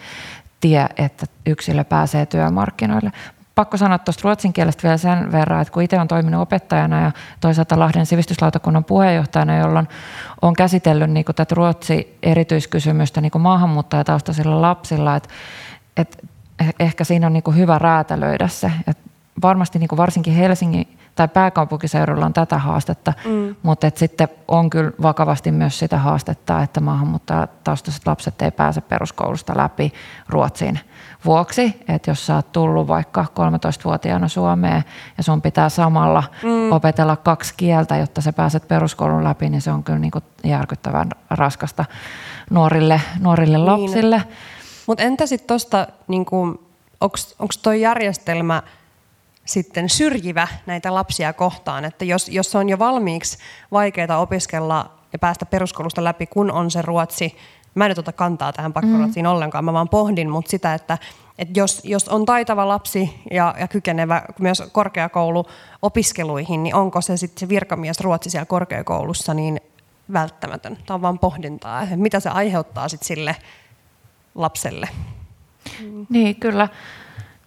tie, 0.59 0.87
että 0.97 1.25
yksilö 1.45 1.83
pääsee 1.83 2.25
työmarkkinoille. 2.25 3.11
Pakko 3.55 3.77
sanoa 3.77 3.97
tuosta 3.97 4.21
ruotsin 4.23 4.53
kielestä 4.53 4.83
vielä 4.83 4.97
sen 4.97 5.31
verran, 5.31 5.61
että 5.61 5.73
kun 5.73 5.83
itse 5.83 5.95
olen 5.95 6.07
toiminut 6.07 6.41
opettajana 6.41 7.01
ja 7.01 7.11
toisaalta 7.41 7.79
Lahden 7.79 8.05
sivistyslautakunnan 8.05 8.83
puheenjohtajana, 8.83 9.57
jolloin 9.57 9.87
olen 10.41 10.55
käsitellyt 10.55 11.09
niin 11.09 11.25
kuin 11.25 11.35
tätä 11.35 11.55
ruotsi 11.55 12.17
erityiskysymystä 12.23 13.21
niin 13.21 13.31
kuin 13.31 13.41
maahanmuuttajataustaisilla 13.41 14.61
lapsilla, 14.61 15.15
että, 15.15 15.29
että 15.97 16.17
ehkä 16.79 17.03
siinä 17.03 17.27
on 17.27 17.33
niin 17.33 17.55
hyvä 17.55 17.79
räätälöidä 17.79 18.47
se. 18.47 18.71
Että 18.87 19.03
varmasti 19.41 19.79
niin 19.79 19.87
kuin 19.87 19.97
varsinkin 19.97 20.33
Helsingin 20.33 20.97
tai 21.15 21.27
pääkaupunkiseudulla 21.27 22.25
on 22.25 22.33
tätä 22.33 22.57
haastetta, 22.57 23.13
mm. 23.25 23.55
mutta 23.63 23.87
et 23.87 23.97
sitten 23.97 24.27
on 24.47 24.69
kyllä 24.69 24.91
vakavasti 25.01 25.51
myös 25.51 25.79
sitä 25.79 25.97
haastetta, 25.97 26.61
että 26.61 26.81
maahanmuuttajataustaiset 26.81 28.07
lapset 28.07 28.41
ei 28.41 28.51
pääse 28.51 28.81
peruskoulusta 28.81 29.53
läpi 29.57 29.93
Ruotsiin 30.29 30.79
vuoksi, 31.25 31.83
että 31.87 32.11
jos 32.11 32.25
sä 32.25 32.35
oot 32.35 32.51
tullut 32.51 32.87
vaikka 32.87 33.25
13-vuotiaana 33.31 34.27
Suomeen 34.27 34.83
ja 35.17 35.23
sun 35.23 35.41
pitää 35.41 35.69
samalla 35.69 36.23
mm. 36.43 36.71
opetella 36.71 37.15
kaksi 37.15 37.53
kieltä, 37.57 37.97
jotta 37.97 38.21
sä 38.21 38.33
pääset 38.33 38.67
peruskoulun 38.67 39.23
läpi, 39.23 39.49
niin 39.49 39.61
se 39.61 39.71
on 39.71 39.83
kyllä 39.83 39.99
niinku 39.99 40.19
järkyttävän 40.43 41.09
raskasta 41.29 41.85
nuorille, 42.49 43.01
nuorille 43.19 43.57
niin. 43.57 43.65
lapsille. 43.65 44.23
Mutta 44.87 45.03
entä 45.03 45.25
sitten 45.25 45.47
tuosta, 45.47 45.87
niinku, 46.07 46.37
onko 47.39 47.53
tuo 47.63 47.73
järjestelmä– 47.73 48.63
sitten 49.45 49.89
syrjivä 49.89 50.47
näitä 50.65 50.93
lapsia 50.93 51.33
kohtaan, 51.33 51.85
että 51.85 52.05
jos, 52.05 52.29
jos 52.29 52.55
on 52.55 52.69
jo 52.69 52.79
valmiiksi 52.79 53.37
vaikeaa 53.71 54.17
opiskella 54.17 54.91
ja 55.13 55.19
päästä 55.19 55.45
peruskoulusta 55.45 56.03
läpi, 56.03 56.25
kun 56.25 56.51
on 56.51 56.71
se 56.71 56.81
ruotsi, 56.81 57.37
mä 57.75 57.85
en 57.85 57.89
nyt 57.89 57.97
ota 57.97 58.11
kantaa 58.11 58.53
tähän 58.53 58.73
pakkoruotsiin 58.73 59.25
mm. 59.25 59.31
ollenkaan, 59.31 59.65
mä 59.65 59.73
vaan 59.73 59.89
pohdin, 59.89 60.29
mutta 60.29 60.51
sitä, 60.51 60.73
että, 60.73 60.97
että 61.39 61.59
jos, 61.59 61.81
jos 61.83 62.07
on 62.07 62.25
taitava 62.25 62.67
lapsi 62.67 63.21
ja, 63.31 63.55
ja 63.59 63.67
kykenevä 63.67 64.21
myös 64.39 64.63
korkeakouluopiskeluihin, 64.71 66.63
niin 66.63 66.75
onko 66.75 67.01
se 67.01 67.17
sitten 67.17 67.39
se 67.39 67.49
virkamies 67.49 67.99
ruotsi 67.99 68.29
siellä 68.29 68.45
korkeakoulussa, 68.45 69.33
niin 69.33 69.61
välttämätön. 70.13 70.77
Tämä 70.85 70.95
on 70.95 71.01
vain 71.01 71.19
pohdintaa, 71.19 71.87
mitä 71.95 72.19
se 72.19 72.29
aiheuttaa 72.29 72.89
sit 72.89 73.03
sille 73.03 73.35
lapselle. 74.35 74.89
Niin, 76.09 76.35
kyllä. 76.35 76.67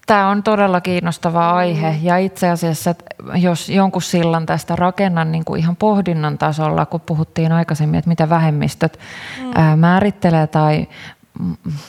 Tämä 0.06 0.28
on 0.28 0.42
todella 0.42 0.80
kiinnostava 0.80 1.50
aihe 1.50 1.96
ja 2.02 2.18
itse 2.18 2.48
asiassa, 2.48 2.94
jos 3.34 3.68
jonkun 3.68 4.02
sillan 4.02 4.46
tästä 4.46 4.76
rakennan 4.76 5.32
niin 5.32 5.44
kuin 5.44 5.60
ihan 5.60 5.76
pohdinnan 5.76 6.38
tasolla, 6.38 6.86
kun 6.86 7.00
puhuttiin 7.00 7.52
aikaisemmin, 7.52 7.98
että 7.98 8.08
mitä 8.08 8.28
vähemmistöt 8.28 8.98
mm. 9.42 9.50
ää, 9.54 9.76
määrittelee 9.76 10.46
tai 10.46 10.86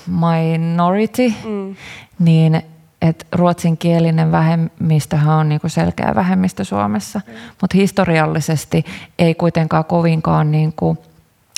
minority, 0.08 1.34
mm. 1.46 1.76
niin 2.20 2.62
että 3.02 3.26
ruotsinkielinen 3.32 4.32
vähemmistöhän 4.32 5.38
on 5.38 5.50
niin 5.50 5.62
kuin 5.62 5.72
selkeä 5.72 6.12
vähemmistö 6.16 6.64
Suomessa, 6.64 7.22
mm. 7.28 7.34
mutta 7.62 7.78
historiallisesti 7.78 8.86
ei 9.20 9.36
kuitenkaan 9.36 9.86
kovinkaan 9.86 10.52
niin 10.52 10.74
kuin 10.76 10.98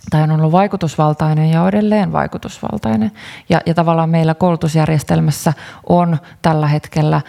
tai 0.10 0.22
on 0.22 0.32
ollut 0.32 0.52
vaikutusvaltainen 0.52 1.52
ja 1.52 1.68
edelleen 1.68 2.12
vaikutusvaltainen. 2.12 3.12
Ja, 3.50 3.62
ja 3.66 3.74
tavallaan 3.74 4.10
meillä 4.10 4.34
koulutusjärjestelmässä 4.34 5.54
on 5.90 6.18
tällä 6.42 6.68
hetkellä 6.68 7.22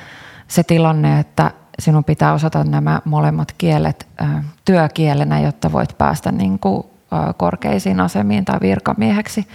se 0.49 0.63
tilanne, 0.63 1.21
että 1.21 1.51
sinun 1.79 2.05
pitää 2.05 2.33
osata 2.33 2.65
nämä 2.65 3.01
molemmat 3.05 3.53
kielet 3.59 4.09
ö, 4.21 4.25
työkielenä, 4.65 5.41
jotta 5.41 5.73
voit 5.73 5.99
päästä 5.99 6.33
niin 6.33 6.59
kuin, 6.59 6.85
korkeisiin 7.37 8.01
asemiin 8.01 8.45
tai 8.45 8.61
virkamieheksi. 8.61 9.49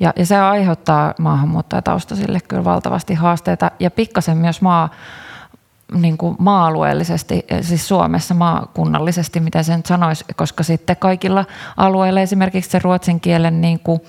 Ja, 0.00 0.12
ja 0.16 0.26
se 0.26 0.36
aiheuttaa 0.36 1.14
maahanmuuttajataustaisille 1.18 2.40
kyllä 2.40 2.64
valtavasti 2.64 3.14
haasteita 3.14 3.70
ja 3.80 3.90
pikkasen 3.90 4.36
myös 4.36 4.62
maa 4.62 4.88
niin 5.94 6.18
kuin 6.18 6.36
maa-alueellisesti, 6.38 7.46
siis 7.60 7.88
Suomessa 7.88 8.34
maakunnallisesti, 8.34 9.40
mitä 9.40 9.62
sen 9.62 9.82
sanoisi, 9.86 10.24
koska 10.36 10.62
sitten 10.62 10.96
kaikilla 10.96 11.44
alueilla 11.76 12.20
esimerkiksi 12.20 12.70
se 12.70 12.78
ruotsin 12.78 13.20
kielen 13.20 13.60
niin 13.60 13.80
kuin 13.80 14.00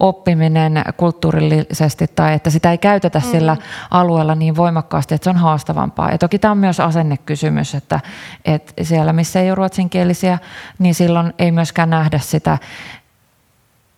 oppiminen 0.00 0.82
kulttuurillisesti 0.96 2.06
tai 2.06 2.34
että 2.34 2.50
sitä 2.50 2.70
ei 2.70 2.78
käytetä 2.78 3.18
mm. 3.18 3.30
sillä 3.30 3.56
alueella 3.90 4.34
niin 4.34 4.56
voimakkaasti, 4.56 5.14
että 5.14 5.24
se 5.24 5.30
on 5.30 5.36
haastavampaa. 5.36 6.10
Ja 6.10 6.18
toki 6.18 6.38
tämä 6.38 6.52
on 6.52 6.58
myös 6.58 6.80
asennekysymys, 6.80 7.74
että, 7.74 8.00
että 8.44 8.72
siellä 8.82 9.12
missä 9.12 9.40
ei 9.40 9.50
ole 9.50 9.54
ruotsinkielisiä, 9.54 10.38
niin 10.78 10.94
silloin 10.94 11.34
ei 11.38 11.52
myöskään 11.52 11.90
nähdä 11.90 12.18
sitä, 12.18 12.58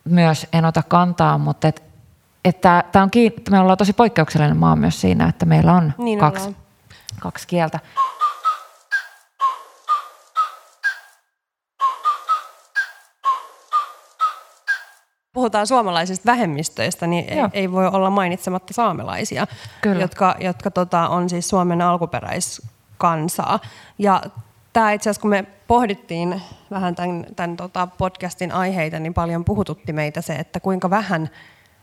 myös 0.04 0.46
en 0.52 0.64
ota 0.64 0.82
kantaa, 0.82 1.38
mutta 1.38 1.68
et, 1.68 1.82
että 2.44 2.84
tämä 2.92 3.02
on, 3.02 3.10
me 3.50 3.58
ollaan 3.58 3.78
tosi 3.78 3.92
poikkeuksellinen 3.92 4.56
maa 4.56 4.76
myös 4.76 5.00
siinä, 5.00 5.28
että 5.28 5.46
meillä 5.46 5.72
on 5.72 5.92
niin 5.98 6.18
kaksi 6.18 6.44
ollaan 6.44 6.59
kaksi 7.20 7.48
kieltä. 7.48 7.80
puhutaan 15.32 15.66
suomalaisista 15.66 16.26
vähemmistöistä, 16.26 17.06
niin 17.06 17.24
ei, 17.28 17.38
ei 17.52 17.72
voi 17.72 17.86
olla 17.86 18.10
mainitsematta 18.10 18.74
saamelaisia, 18.74 19.46
Kyllä. 19.80 20.00
jotka, 20.00 20.34
jotka 20.40 20.70
tota, 20.70 21.08
on 21.08 21.30
siis 21.30 21.48
Suomen 21.48 21.82
alkuperäiskansaa. 21.82 23.60
Ja 23.98 24.22
tämä 24.72 24.92
itse 24.92 25.10
asiassa, 25.10 25.20
kun 25.20 25.30
me 25.30 25.44
pohdittiin 25.66 26.42
vähän 26.70 26.94
tämän, 26.94 27.26
tämän 27.36 27.56
tota 27.56 27.86
podcastin 27.86 28.52
aiheita, 28.52 28.98
niin 28.98 29.14
paljon 29.14 29.44
puhututti 29.44 29.92
meitä 29.92 30.20
se, 30.20 30.32
että 30.32 30.60
kuinka 30.60 30.90
vähän 30.90 31.30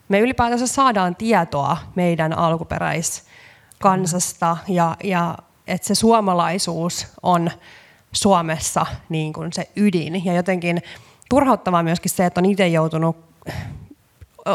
me 0.09 0.19
ylipäätänsä 0.19 0.67
saadaan 0.67 1.15
tietoa 1.15 1.77
meidän 1.95 2.37
alkuperäis 2.37 3.26
kansasta 3.79 4.57
ja, 4.67 4.97
ja 5.03 5.37
että 5.67 5.87
se 5.87 5.95
suomalaisuus 5.95 7.07
on 7.23 7.51
Suomessa 8.11 8.85
niin 9.09 9.33
kuin 9.33 9.53
se 9.53 9.69
ydin. 9.75 10.25
Ja 10.25 10.33
jotenkin 10.33 10.81
turhauttavaa 11.29 11.83
myöskin 11.83 12.11
se, 12.11 12.25
että 12.25 12.39
on 12.39 12.45
itse 12.45 12.67
joutunut 12.67 13.17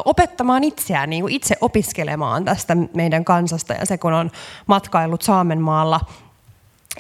opettamaan 0.05 0.65
itseään, 0.65 1.11
niin 1.11 1.23
kuin 1.23 1.35
itse 1.35 1.57
opiskelemaan 1.61 2.45
tästä 2.45 2.77
meidän 2.95 3.25
kansasta. 3.25 3.73
Ja 3.73 3.87
se, 3.87 3.99
kun 3.99 4.13
on 4.13 4.31
matkaillut 4.67 5.23
Saamenmaalla, 5.23 6.01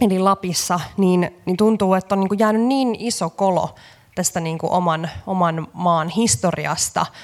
eli 0.00 0.18
Lapissa, 0.18 0.80
niin, 0.96 1.34
niin 1.44 1.56
tuntuu, 1.56 1.94
että 1.94 2.14
on 2.14 2.20
niin 2.20 2.28
kuin 2.28 2.38
jäänyt 2.38 2.62
niin 2.62 2.96
iso 2.98 3.30
kolo 3.30 3.74
tästä 4.14 4.40
niin 4.40 4.58
kuin 4.58 4.72
oman, 4.72 5.10
oman 5.26 5.66
maan 5.72 6.08
historiasta– 6.08 7.06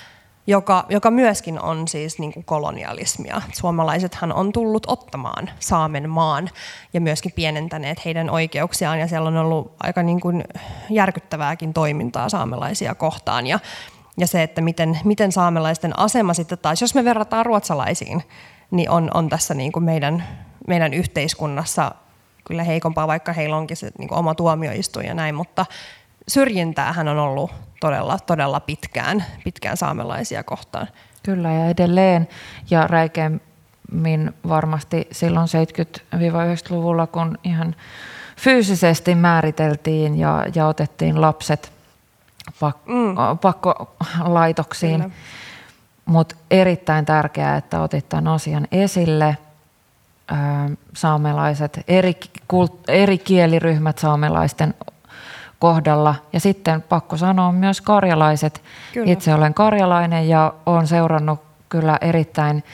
joka, 0.48 0.86
joka 0.88 1.10
myöskin 1.10 1.60
on 1.60 1.88
siis 1.88 2.18
niin 2.18 2.32
kuin 2.32 2.44
kolonialismia. 2.44 3.42
Suomalaisethan 3.52 4.32
on 4.32 4.52
tullut 4.52 4.86
ottamaan 4.86 5.50
Saamen 5.60 6.10
maan 6.10 6.48
ja 6.92 7.00
myöskin 7.00 7.32
pienentäneet 7.32 8.04
heidän 8.04 8.30
oikeuksiaan 8.30 9.00
ja 9.00 9.08
siellä 9.08 9.28
on 9.28 9.36
ollut 9.36 9.74
aika 9.80 10.02
niin 10.02 10.20
kuin 10.20 10.44
järkyttävääkin 10.90 11.74
toimintaa 11.74 12.28
saamelaisia 12.28 12.94
kohtaan 12.94 13.46
ja, 13.46 13.58
ja 14.16 14.26
se, 14.26 14.42
että 14.42 14.60
miten, 14.60 14.98
miten 15.04 15.32
saamelaisten 15.32 15.98
asema 15.98 16.34
sitten 16.34 16.58
taas, 16.58 16.80
jos 16.80 16.94
me 16.94 17.04
verrataan 17.04 17.46
ruotsalaisiin, 17.46 18.22
niin 18.70 18.90
on, 18.90 19.10
on 19.14 19.28
tässä 19.28 19.54
niin 19.54 19.72
kuin 19.72 19.84
meidän, 19.84 20.24
meidän 20.68 20.94
yhteiskunnassa 20.94 21.92
kyllä 22.44 22.62
heikompaa, 22.62 23.06
vaikka 23.06 23.32
heillä 23.32 23.56
onkin 23.56 23.76
se 23.76 23.90
niin 23.98 24.08
kuin 24.08 24.18
oma 24.18 24.34
tuomioistuin 24.34 25.06
ja 25.06 25.14
näin, 25.14 25.34
mutta 25.34 25.66
syrjintäähän 26.28 27.08
on 27.08 27.18
ollut 27.18 27.50
todella, 27.80 28.18
todella 28.18 28.60
pitkään, 28.60 29.24
pitkään 29.44 29.76
saamelaisia 29.76 30.42
kohtaan. 30.42 30.88
Kyllä 31.22 31.52
ja 31.52 31.66
edelleen 31.66 32.28
ja 32.70 32.86
räikeimmin 32.86 34.34
varmasti 34.48 35.08
silloin 35.12 35.48
70-90-luvulla, 36.16 37.06
kun 37.06 37.38
ihan 37.44 37.74
fyysisesti 38.36 39.14
määriteltiin 39.14 40.18
ja, 40.18 40.44
ja 40.54 40.66
otettiin 40.66 41.20
lapset 41.20 41.72
pak- 42.60 42.86
mm. 42.86 43.38
pakkolaitoksiin. 43.40 45.12
Mutta 46.04 46.36
erittäin 46.50 47.04
tärkeää, 47.04 47.56
että 47.56 47.80
otit 47.80 48.08
tämän 48.08 48.28
asian 48.28 48.68
esille. 48.72 49.36
Saamelaiset, 50.94 51.80
eri, 51.88 52.16
kult, 52.48 52.88
eri 52.88 53.18
kieliryhmät 53.18 53.98
saamelaisten 53.98 54.74
kohdalla. 55.58 56.14
Ja 56.32 56.40
sitten 56.40 56.82
pakko 56.82 57.16
sanoa 57.16 57.52
myös 57.52 57.80
karjalaiset. 57.80 58.62
Kyllä. 58.92 59.12
Itse 59.12 59.34
olen 59.34 59.54
karjalainen 59.54 60.28
ja 60.28 60.52
olen 60.66 60.86
seurannut 60.86 61.40
kyllä 61.68 61.98
erittäin 62.00 62.64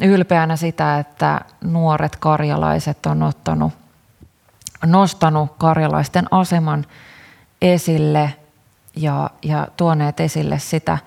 ylpeänä 0.00 0.56
sitä, 0.56 0.98
että 0.98 1.40
nuoret 1.64 2.16
karjalaiset 2.16 3.06
on 3.06 3.22
ottanut, 3.22 3.72
nostanut 4.86 5.52
karjalaisten 5.58 6.26
aseman 6.30 6.86
esille 7.62 8.34
ja, 8.96 9.30
ja 9.42 9.68
tuoneet 9.76 10.20
esille 10.20 10.58
sitä, 10.58 10.98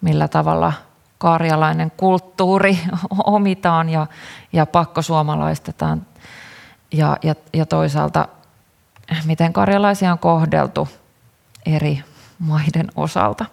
millä 0.00 0.28
tavalla 0.28 0.72
karjalainen 1.18 1.92
kulttuuri 1.96 2.78
omitaan 3.24 3.88
ja, 3.88 4.06
ja 4.52 4.66
pakkosuomalaistetaan 4.66 6.06
ja, 6.92 7.16
ja, 7.22 7.34
ja 7.52 7.66
toisaalta 7.66 8.28
miten 9.24 9.52
karjalaisia 9.52 10.12
on 10.12 10.18
kohdeltu 10.18 10.88
eri 11.66 12.02
maiden 12.38 12.88
osalta. 12.96 13.44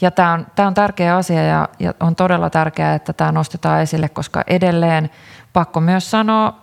Ja 0.00 0.10
tämä 0.10 0.32
on, 0.32 0.46
tämä 0.54 0.68
on 0.68 0.74
tärkeä 0.74 1.16
asia 1.16 1.42
ja, 1.42 1.68
ja 1.78 1.94
on 2.00 2.16
todella 2.16 2.50
tärkeää, 2.50 2.94
että 2.94 3.12
tämä 3.12 3.32
nostetaan 3.32 3.80
esille, 3.80 4.08
koska 4.08 4.44
edelleen 4.46 5.10
pakko 5.52 5.80
myös 5.80 6.10
sanoa 6.10 6.60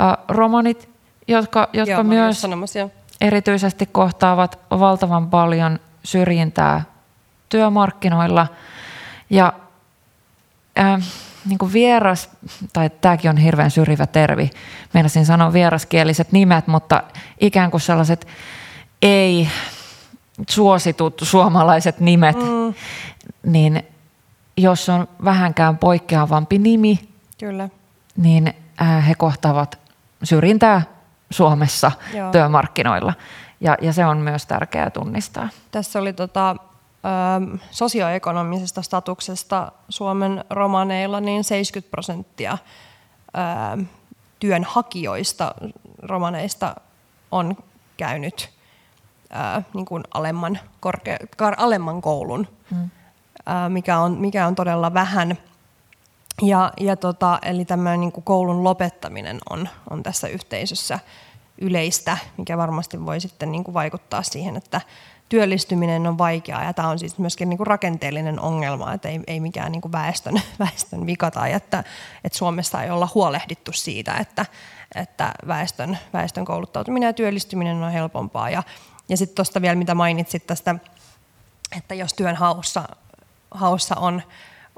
äh, 0.00 0.16
romanit, 0.28 0.88
jotka, 1.28 1.68
jotka 1.72 1.92
Joo, 1.92 2.02
myös 2.04 2.42
erityisesti 3.20 3.86
kohtaavat 3.86 4.58
valtavan 4.70 5.30
paljon 5.30 5.80
syrjintää 6.04 6.84
työmarkkinoilla. 7.48 8.46
Ja 9.30 9.52
äh, 10.78 11.02
niin 11.48 11.58
kuin 11.58 11.72
vieras, 11.72 12.30
tai 12.72 12.90
tämäkin 12.90 13.30
on 13.30 13.36
hirveän 13.36 13.70
syrjivä 13.70 14.06
tervi, 14.06 14.50
meinasin 14.94 15.26
sanoa 15.26 15.52
vieraskieliset 15.52 16.32
nimet, 16.32 16.66
mutta 16.66 17.02
ikään 17.40 17.70
kuin 17.70 17.80
sellaiset 17.80 18.26
ei 19.02 19.48
suositut 20.48 21.20
suomalaiset 21.22 22.00
nimet, 22.00 22.36
mm. 22.36 22.74
niin 23.42 23.82
jos 24.56 24.88
on 24.88 25.08
vähänkään 25.24 25.78
poikkeavampi 25.78 26.58
nimi, 26.58 27.08
Kyllä. 27.38 27.68
niin 28.16 28.54
äh, 28.82 29.08
he 29.08 29.14
kohtaavat 29.14 29.78
syrjintää 30.22 30.82
Suomessa 31.30 31.92
Joo. 32.14 32.32
työmarkkinoilla. 32.32 33.12
Ja, 33.60 33.76
ja 33.80 33.92
se 33.92 34.06
on 34.06 34.18
myös 34.18 34.46
tärkeää 34.46 34.90
tunnistaa. 34.90 35.48
Tässä 35.70 35.98
oli 35.98 36.12
tota, 36.12 36.56
sosioekonomisesta 37.70 38.82
statuksesta 38.82 39.72
Suomen 39.88 40.44
romaneilla 40.50 41.20
niin 41.20 41.44
70 41.44 41.90
prosenttia 41.90 42.58
työnhakijoista 44.38 45.54
romaneista 46.02 46.76
on 47.30 47.56
käynyt 47.96 48.50
niin 49.74 49.86
kuin 49.86 50.04
alemman, 50.14 50.58
korkea, 50.80 51.18
alemman 51.56 52.02
koulun, 52.02 52.48
hmm. 52.70 52.90
mikä, 53.68 53.98
on, 53.98 54.12
mikä 54.12 54.46
on 54.46 54.54
todella 54.54 54.94
vähän. 54.94 55.38
Ja, 56.42 56.72
ja 56.80 56.96
tota, 56.96 57.38
eli 57.42 57.64
tämä 57.64 57.96
niin 57.96 58.12
kuin 58.12 58.24
koulun 58.24 58.64
lopettaminen 58.64 59.38
on, 59.50 59.68
on 59.90 60.02
tässä 60.02 60.28
yhteisössä 60.28 60.98
yleistä, 61.60 62.18
mikä 62.36 62.58
varmasti 62.58 63.06
voi 63.06 63.20
sitten 63.20 63.52
niin 63.52 63.64
kuin 63.64 63.74
vaikuttaa 63.74 64.22
siihen, 64.22 64.56
että 64.56 64.80
työllistyminen 65.28 66.06
on 66.06 66.18
vaikeaa 66.18 66.64
ja 66.64 66.72
tämä 66.72 66.88
on 66.88 66.98
siis 66.98 67.18
myöskin 67.18 67.48
niin 67.48 67.56
kuin 67.56 67.66
rakenteellinen 67.66 68.40
ongelma, 68.40 68.92
että 68.92 69.08
ei, 69.08 69.20
ei 69.26 69.40
mikään 69.40 69.72
niin 69.72 69.82
kuin 69.82 69.92
väestön, 69.92 70.40
väestön 70.58 71.06
vika 71.06 71.30
tai 71.30 71.52
että, 71.52 71.84
että 72.24 72.38
Suomessa 72.38 72.82
ei 72.82 72.90
olla 72.90 73.08
huolehdittu 73.14 73.72
siitä, 73.72 74.14
että, 74.14 74.46
että 74.94 75.32
väestön, 75.46 75.98
väestön 76.12 76.44
kouluttautuminen 76.44 77.06
ja 77.06 77.12
työllistyminen 77.12 77.82
on 77.82 77.92
helpompaa. 77.92 78.50
Ja, 78.50 78.62
ja 79.08 79.16
sitten 79.16 79.36
tuosta 79.36 79.62
vielä, 79.62 79.74
mitä 79.74 79.94
mainitsit 79.94 80.46
tästä, 80.46 80.74
että 81.76 81.94
jos 81.94 82.14
työn 82.14 82.36
haussa, 82.36 82.88
haussa 83.50 83.96
on 83.96 84.22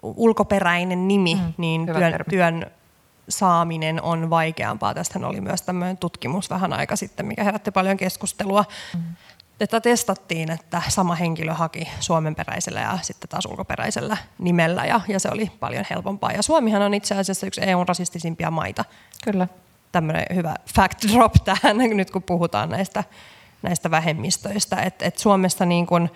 ulkoperäinen 0.03 1.09
nimi, 1.09 1.35
mm, 1.35 1.55
niin 1.57 1.87
työn, 1.87 2.15
työn 2.31 2.67
saaminen 3.29 4.03
on 4.03 4.31
vaikeampaa. 4.31 4.95
Tästähän 4.95 5.29
oli 5.29 5.41
myös 5.41 5.63
tämmöinen 5.63 5.97
tutkimus 5.97 6.51
vähän 6.51 6.73
aika 6.73 6.97
sitten, 6.97 7.27
mikä 7.27 7.45
herätti 7.45 7.71
paljon 7.71 7.97
keskustelua. 7.97 8.65
Mm. 8.95 9.03
Että 9.61 9.81
testattiin, 9.81 10.51
että 10.51 10.83
sama 10.89 11.15
henkilö 11.15 11.55
haki 11.55 11.89
suomenperäisellä 12.01 12.81
ja 12.81 12.99
sitten 13.03 13.29
taas 13.29 13.47
ulkoperäisellä 13.47 14.17
nimellä 14.39 14.85
ja, 14.85 15.01
ja 15.09 15.21
se 15.21 15.29
oli 15.33 15.51
paljon 15.61 15.85
helpompaa. 15.91 16.33
Ja 16.33 16.43
Suomihan 16.43 16.83
on 16.83 16.95
itse 16.95 17.15
asiassa 17.15 17.47
yksi 17.47 17.61
EUn 17.65 17.89
rasistisimpia 17.89 18.51
maita. 18.51 18.85
Kyllä. 19.25 19.49
Tämmöinen 19.93 20.27
hyvä 20.35 20.55
fact 20.75 21.05
drop 21.13 21.33
tähän 21.45 21.77
nyt 21.77 22.11
kun 22.11 22.23
puhutaan 22.23 22.69
näistä, 22.69 23.05
näistä 23.63 23.91
vähemmistöistä. 23.91 24.77
Että 24.77 25.05
et 25.05 25.19
Suomessa 25.19 25.67
niin 25.67 25.87
kun, 25.87 26.09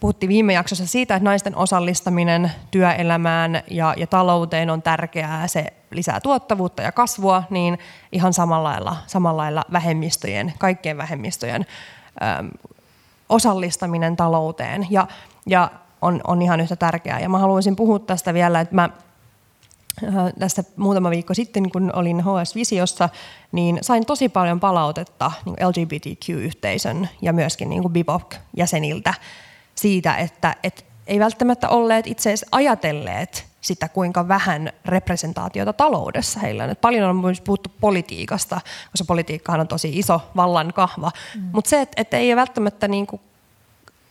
puhuttiin 0.00 0.28
viime 0.28 0.52
jaksossa 0.52 0.86
siitä, 0.86 1.14
että 1.14 1.24
naisten 1.24 1.56
osallistaminen 1.56 2.52
työelämään 2.70 3.62
ja, 3.70 3.94
ja 3.96 4.06
talouteen 4.06 4.70
on 4.70 4.82
tärkeää, 4.82 5.46
se 5.46 5.66
lisää 5.90 6.20
tuottavuutta 6.20 6.82
ja 6.82 6.92
kasvua, 6.92 7.42
niin 7.50 7.78
ihan 8.12 8.32
samalla 8.32 8.68
lailla, 8.68 8.96
samalla 9.06 9.42
lailla 9.42 9.64
vähemmistöjen, 9.72 10.52
kaikkien 10.58 10.96
vähemmistöjen 10.96 11.66
osallistaminen 13.28 14.16
talouteen 14.16 14.86
ja, 14.90 15.08
ja 15.46 15.70
on, 16.02 16.20
on 16.26 16.42
ihan 16.42 16.60
yhtä 16.60 16.76
tärkeää. 16.76 17.20
Ja 17.20 17.28
mä 17.28 17.38
haluaisin 17.38 17.76
puhua 17.76 17.98
tästä 17.98 18.34
vielä, 18.34 18.60
että 18.60 18.74
mä 18.74 18.90
äh, 20.04 20.14
tästä 20.38 20.64
muutama 20.76 21.10
viikko 21.10 21.34
sitten, 21.34 21.70
kun 21.70 21.90
olin 21.94 22.20
HS-visiossa, 22.20 23.08
niin 23.52 23.78
sain 23.82 24.06
tosi 24.06 24.28
paljon 24.28 24.60
palautetta 24.60 25.32
niin 25.44 25.56
LGBTQ-yhteisön 25.68 27.08
ja 27.22 27.32
myöskin 27.32 27.70
niin 27.70 27.92
BIPOC-jäseniltä 27.92 29.14
siitä, 29.74 30.16
että 30.16 30.56
et 30.62 30.86
ei 31.06 31.20
välttämättä 31.20 31.68
olleet 31.68 32.06
itse 32.06 32.28
asiassa 32.28 32.46
ajatelleet 32.52 33.49
sitä, 33.60 33.88
kuinka 33.88 34.28
vähän 34.28 34.72
representaatiota 34.84 35.72
taloudessa 35.72 36.40
heillä 36.40 36.64
on. 36.64 36.70
Et 36.70 36.80
paljon 36.80 37.10
on 37.10 37.16
myös 37.16 37.40
puhuttu 37.40 37.72
politiikasta, 37.80 38.60
koska 38.90 39.04
politiikkahan 39.06 39.60
on 39.60 39.68
tosi 39.68 39.98
iso 39.98 40.22
vallan 40.36 40.72
kahva. 40.72 41.10
Mm. 41.34 41.42
Mutta 41.52 41.70
se, 41.70 41.80
että 41.80 42.00
et 42.00 42.14
ei 42.14 42.36
välttämättä 42.36 42.88
niinku 42.88 43.20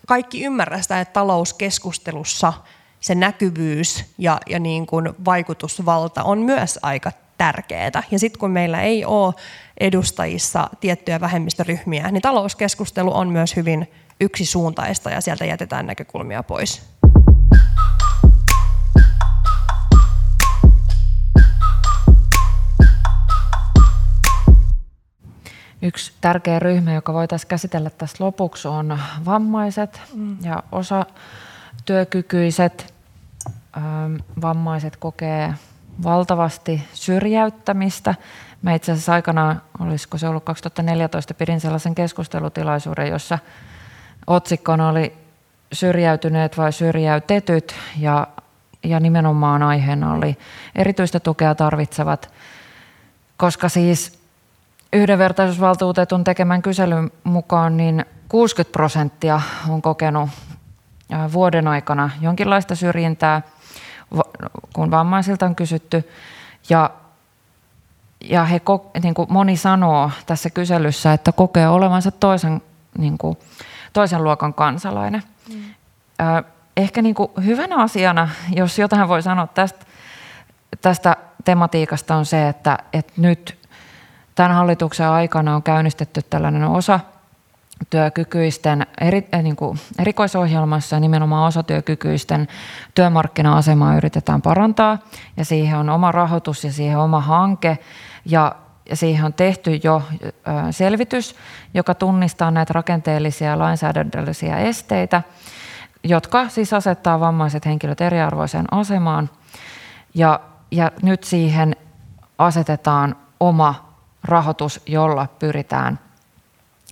kaikki 0.07 0.43
ymmärrä 0.43 0.81
sitä, 0.81 1.01
että 1.01 1.13
talouskeskustelussa 1.13 2.53
se 2.99 3.15
näkyvyys 3.15 4.05
ja, 4.17 4.39
ja 4.49 4.59
niin 4.59 4.85
kuin 4.85 5.09
vaikutusvalta 5.25 6.23
on 6.23 6.39
myös 6.39 6.79
aika 6.81 7.11
tärkeää. 7.37 8.03
Ja 8.11 8.19
sitten 8.19 8.39
kun 8.39 8.51
meillä 8.51 8.81
ei 8.81 9.05
ole 9.05 9.33
edustajissa 9.79 10.69
tiettyjä 10.79 11.19
vähemmistöryhmiä, 11.19 12.11
niin 12.11 12.21
talouskeskustelu 12.21 13.17
on 13.17 13.29
myös 13.29 13.55
hyvin 13.55 13.91
yksisuuntaista 14.21 15.09
ja 15.09 15.21
sieltä 15.21 15.45
jätetään 15.45 15.85
näkökulmia 15.85 16.43
pois. 16.43 16.81
Yksi 25.81 26.13
tärkeä 26.21 26.59
ryhmä, 26.59 26.93
joka 26.93 27.13
voitaisiin 27.13 27.47
käsitellä 27.47 27.89
tässä 27.89 28.23
lopuksi, 28.23 28.67
on 28.67 28.99
vammaiset 29.25 30.01
mm. 30.13 30.37
ja 30.43 30.63
osa 30.71 31.05
työkykyiset. 31.85 32.93
Vammaiset 34.41 34.97
kokee 34.97 35.53
valtavasti 36.03 36.83
syrjäyttämistä. 36.93 38.15
Mä 38.61 38.73
itse 38.73 38.91
asiassa 38.91 39.13
aikanaan, 39.13 39.61
olisiko 39.79 40.17
se 40.17 40.27
ollut 40.27 40.43
2014, 40.43 41.33
pidin 41.33 41.59
sellaisen 41.59 41.95
keskustelutilaisuuden, 41.95 43.07
jossa 43.07 43.39
otsikkona 44.27 44.89
oli 44.89 45.13
syrjäytyneet 45.73 46.57
vai 46.57 46.73
syrjäytetyt 46.73 47.75
ja, 47.97 48.27
ja 48.83 48.99
nimenomaan 48.99 49.63
aiheena 49.63 50.13
oli 50.13 50.37
erityistä 50.75 51.19
tukea 51.19 51.55
tarvitsevat, 51.55 52.33
koska 53.37 53.69
siis 53.69 54.18
yhdenvertaisuusvaltuutetun 54.93 56.23
tekemän 56.23 56.61
kyselyn 56.61 57.11
mukaan 57.23 57.77
niin 57.77 58.05
60 58.29 58.71
prosenttia 58.71 59.41
on 59.69 59.81
kokenut 59.81 60.29
vuoden 61.33 61.67
aikana 61.67 62.09
jonkinlaista 62.21 62.75
syrjintää, 62.75 63.41
kun 64.73 64.91
vammaisilta 64.91 65.45
on 65.45 65.55
kysytty. 65.55 66.09
Ja, 66.69 66.89
ja 68.21 68.43
he, 68.43 68.61
niin 69.03 69.13
kuin 69.13 69.33
moni 69.33 69.57
sanoo 69.57 70.11
tässä 70.25 70.49
kyselyssä, 70.49 71.13
että 71.13 71.31
kokee 71.31 71.69
olevansa 71.69 72.11
toisen 72.11 72.61
niin 72.97 73.17
kuin, 73.17 73.37
toisen 73.93 74.23
luokan 74.23 74.53
kansalainen. 74.53 75.23
Mm. 75.49 75.63
Ehkä 76.77 77.01
niin 77.01 77.15
kuin 77.15 77.31
hyvänä 77.45 77.75
asiana, 77.75 78.29
jos 78.55 78.79
jotain 78.79 79.07
voi 79.07 79.21
sanoa 79.21 79.47
tästä, 79.47 79.85
tästä 80.81 81.15
tematiikasta 81.45 82.15
on 82.15 82.25
se, 82.25 82.47
että, 82.47 82.77
että 82.93 83.13
nyt 83.17 83.58
tämän 84.39 84.55
hallituksen 84.55 85.07
aikana 85.07 85.55
on 85.55 85.63
käynnistetty 85.63 86.21
tällainen 86.29 86.63
osa 86.63 86.99
työkykyisten 87.89 88.87
eri, 89.01 89.27
äh, 89.33 89.43
niin 89.43 89.55
kuin 89.55 89.79
erikoisohjelmassa 89.99 90.99
nimenomaan 90.99 91.47
osatyökykyisten 91.47 92.47
työmarkkina-asemaa 92.95 93.97
yritetään 93.97 94.41
parantaa 94.41 94.97
ja 95.37 95.45
siihen 95.45 95.79
on 95.79 95.89
oma 95.89 96.11
rahoitus 96.11 96.63
ja 96.63 96.71
siihen 96.71 96.97
oma 96.97 97.19
hanke 97.19 97.77
ja 98.25 98.55
ja 98.89 98.95
siihen 98.95 99.25
on 99.25 99.33
tehty 99.33 99.79
jo 99.83 100.01
selvitys, 100.71 101.35
joka 101.73 101.95
tunnistaa 101.95 102.51
näitä 102.51 102.73
rakenteellisia 102.73 103.49
ja 103.49 103.59
lainsäädännöllisiä 103.59 104.57
esteitä, 104.57 105.23
jotka 106.03 106.49
siis 106.49 106.73
asettaa 106.73 107.19
vammaiset 107.19 107.65
henkilöt 107.65 108.01
eriarvoiseen 108.01 108.65
asemaan. 108.71 109.29
Ja, 110.13 110.39
ja 110.71 110.91
nyt 111.01 111.23
siihen 111.23 111.75
asetetaan 112.37 113.15
oma 113.39 113.88
rahoitus, 114.23 114.81
jolla 114.85 115.27
pyritään, 115.39 115.99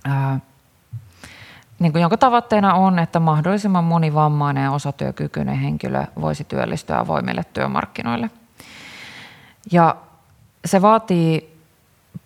ää, 0.05 0.39
niin 1.79 1.91
kuin 1.91 2.01
jonka 2.01 2.17
tavoitteena 2.17 2.73
on, 2.73 2.99
että 2.99 3.19
mahdollisimman 3.19 3.83
moni 3.83 4.13
vammainen 4.13 4.63
ja 4.63 4.71
osatyökykyinen 4.71 5.55
henkilö 5.55 6.03
voisi 6.21 6.43
työllistyä 6.43 6.99
avoimille 6.99 7.43
työmarkkinoille. 7.53 8.29
Ja 9.71 9.95
se 10.65 10.81
vaatii 10.81 11.57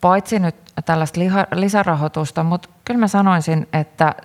paitsi 0.01 0.39
nyt 0.39 0.55
tällaista 0.85 1.19
lisärahoitusta, 1.55 2.43
mutta 2.43 2.69
kyllä 2.85 2.99
mä 2.99 3.07
sanoisin, 3.07 3.67
että 3.73 4.15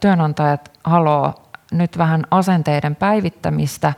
työnantajat 0.00 0.72
haluaa 0.84 1.34
nyt 1.72 1.98
vähän 1.98 2.26
asenteiden 2.30 2.96
päivittämistä, 2.96 3.92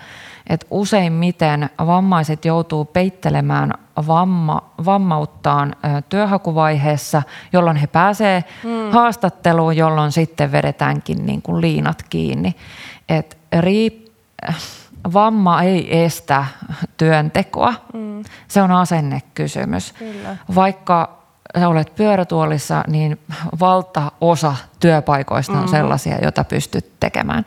että 0.51 0.67
useimmiten 0.71 1.71
vammaiset 1.87 2.45
joutuu 2.45 2.85
peittelemään 2.85 3.75
vamma, 4.07 4.63
vammauttaan 4.85 5.77
työhakuvaiheessa, 6.09 7.23
jolloin 7.53 7.77
he 7.77 7.87
pääsee 7.87 8.45
mm. 8.65 8.91
haastatteluun, 8.91 9.77
jolloin 9.77 10.13
sitten 10.13 10.53
vedetäänkin 10.53 11.27
niin 11.27 11.43
kuin 11.43 11.61
liinat 11.61 12.03
kiinni. 12.11 12.55
Et 13.09 13.39
riip, 13.61 14.07
vamma 15.13 15.63
ei 15.63 16.03
estä 16.03 16.45
työntekoa. 16.97 17.75
Mm. 17.93 18.25
Se 18.49 18.63
on 18.63 18.71
asennekysymys. 18.71 19.93
Kyllä. 19.93 20.37
Vaikka 20.55 21.19
sä 21.59 21.69
olet 21.69 21.95
pyörätuolissa, 21.95 22.85
niin 22.87 23.19
valtaosa 23.61 24.55
työpaikoista 24.81 25.53
on 25.53 25.65
mm. 25.65 25.69
sellaisia, 25.69 26.19
joita 26.23 26.45
pystyt 26.45 27.01
tekemään. 27.01 27.45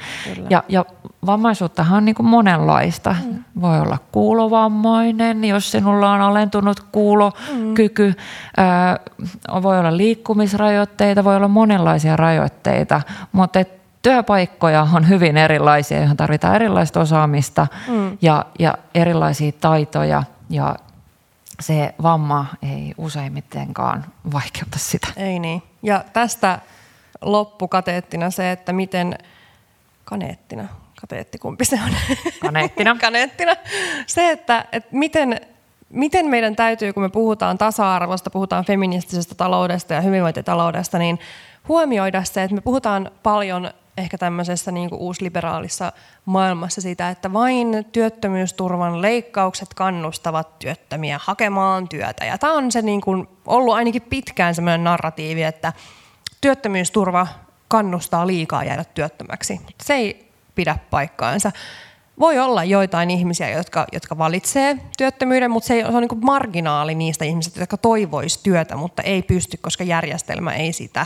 Ja, 0.50 0.63
ja 0.70 0.86
vammaisuuttahan 1.26 1.98
on 1.98 2.06
niin 2.06 2.16
kuin 2.16 2.28
monenlaista. 2.28 3.16
Mm. 3.26 3.44
Voi 3.62 3.80
olla 3.80 3.98
kuulovammainen, 4.12 5.46
jos 5.46 5.72
sinulla 5.72 6.12
on 6.12 6.22
alentunut 6.22 6.80
kuulokyky. 6.80 8.08
Mm. 8.08 8.63
Äh, 8.63 9.63
voi 9.63 9.80
olla 9.80 9.98
liikkumisrajoitteita, 9.98 11.24
voi 11.24 11.36
olla 11.36 11.48
monenlaisia 11.48 12.16
rajoitteita, 12.16 13.02
mutta 13.32 13.60
et 13.60 13.84
työpaikkoja 14.02 14.88
on 14.94 15.10
hyvin 15.10 15.38
erilaisia, 15.38 15.98
joihin 15.98 16.18
tarvitaan 16.18 16.56
erilaista 16.56 17.00
osaamista 17.00 17.68
mm. 17.88 18.18
ja, 18.22 18.46
ja 18.60 18.74
erilaisia 18.96 19.52
taitoja 19.52 20.24
ja 20.50 20.76
se 21.60 21.96
vamma 22.04 22.46
ei 22.62 22.94
useimmitenkaan 22.98 24.06
vaikeuta 24.34 24.80
sitä. 24.80 25.08
Ei 25.18 25.39
niin. 25.39 25.63
Ja 25.84 26.06
tästä 26.13 26.60
loppukateettina 27.22 28.30
se, 28.30 28.52
että 28.52 28.74
miten 28.74 29.18
kaneettina, 30.04 30.68
kateetti 31.02 31.38
kumpi 31.38 31.66
se 31.66 31.80
on? 31.86 31.92
Kaneettina. 32.42 32.98
kaneettina. 33.02 33.56
Se, 34.08 34.32
että, 34.32 34.66
että 34.72 34.89
miten 34.92 35.42
miten 35.94 36.26
meidän 36.26 36.56
täytyy, 36.56 36.94
kun 36.94 37.04
me 37.04 37.10
puhutaan 37.10 37.58
tasa-arvosta, 37.58 38.30
puhutaan 38.30 38.66
feministisestä 38.66 39.36
taloudesta 39.36 39.94
ja 39.94 40.02
hyvinvointitaloudesta, 40.02 40.98
niin 40.98 41.20
huomioida 41.68 42.24
se, 42.24 42.44
että 42.44 42.56
me 42.56 42.62
puhutaan 42.62 43.12
paljon 43.24 43.72
ehkä 43.97 44.17
tämmöisessä 44.17 44.71
niin 44.71 44.89
kuin 44.89 45.01
uusliberaalissa 45.01 45.91
maailmassa 46.25 46.82
sitä, 46.82 47.10
että 47.10 47.34
vain 47.34 47.86
työttömyysturvan 47.91 49.01
leikkaukset 49.01 49.73
kannustavat 49.73 50.60
työttömiä 50.60 51.19
hakemaan 51.23 51.89
työtä. 51.89 52.25
Ja 52.25 52.38
tämä 52.38 52.53
on 52.53 52.71
se 52.71 52.82
niin 52.82 53.01
kuin 53.01 53.27
ollut 53.45 53.75
ainakin 53.75 54.01
pitkään 54.01 54.56
semmoinen 54.56 54.84
narratiivi, 54.84 55.43
että 55.43 55.73
työttömyysturva 56.41 57.27
kannustaa 57.67 58.27
liikaa 58.27 58.63
jäädä 58.63 58.84
työttömäksi. 58.84 59.62
Se 59.84 59.93
ei 59.93 60.32
pidä 60.56 60.77
paikkaansa. 60.89 61.51
Voi 62.19 62.39
olla 62.39 62.63
joitain 62.63 63.12
ihmisiä, 63.12 63.49
jotka, 63.49 63.86
jotka 63.91 64.17
valitsee 64.17 64.77
työttömyyden, 64.97 65.51
mutta 65.51 65.67
se, 65.67 65.73
ei, 65.73 65.82
se 65.82 65.88
on 65.88 66.01
niin 66.01 66.25
marginaali 66.25 66.95
niistä 66.95 67.25
ihmisistä, 67.25 67.60
jotka 67.60 67.77
toivoisi 67.77 68.39
työtä, 68.43 68.75
mutta 68.75 69.01
ei 69.01 69.21
pysty, 69.21 69.58
koska 69.58 69.84
järjestelmä 69.84 70.53
ei 70.53 70.73
sitä, 70.73 71.06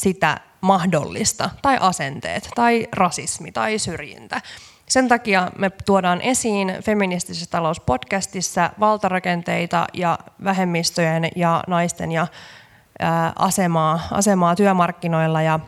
sitä 0.00 0.40
mahdollista. 0.60 1.50
Tai 1.62 1.76
asenteet, 1.80 2.48
tai 2.54 2.86
rasismi, 2.92 3.52
tai 3.52 3.78
syrjintä. 3.78 4.40
Sen 4.88 5.08
takia 5.08 5.50
me 5.58 5.70
tuodaan 5.86 6.20
esiin 6.20 6.76
feministisessä 6.84 7.50
talouspodcastissa 7.50 8.70
valtarakenteita 8.80 9.86
ja 9.92 10.18
vähemmistöjen 10.44 11.28
ja 11.36 11.64
naisten 11.66 12.12
ja 12.12 12.26
ää, 12.98 13.32
asemaa, 13.36 14.00
asemaa 14.10 14.56
työmarkkinoilla 14.56 15.42
ja 15.42 15.60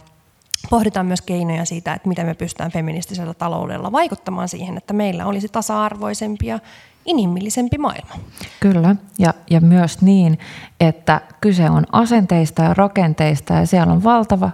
pohditaan 0.71 1.07
myös 1.07 1.23
keinoja 1.23 1.65
siitä, 1.65 1.95
että 1.95 2.09
miten 2.09 2.27
me 2.27 2.35
pystytään 2.35 2.71
feministisellä 2.71 3.35
taloudella 3.35 3.93
vaikuttamaan 3.93 4.49
siihen, 4.49 4.77
että 4.77 4.93
meillä 4.93 5.27
olisi 5.27 5.49
tasa-arvoisempi 5.49 6.47
ja 6.47 6.59
inhimillisempi 7.05 7.79
maailma. 7.79 8.15
Kyllä, 8.61 8.97
ja, 9.19 9.35
ja 9.51 9.61
myös 9.61 10.03
niin, 10.03 10.39
että 10.81 11.21
kyse 11.41 11.71
on 11.71 11.87
asenteista 11.93 12.63
ja 12.63 12.75
rakenteista, 12.75 13.55
ja 13.55 13.67
siellä 13.67 13.93
on 13.93 14.05
valtava 14.05 14.51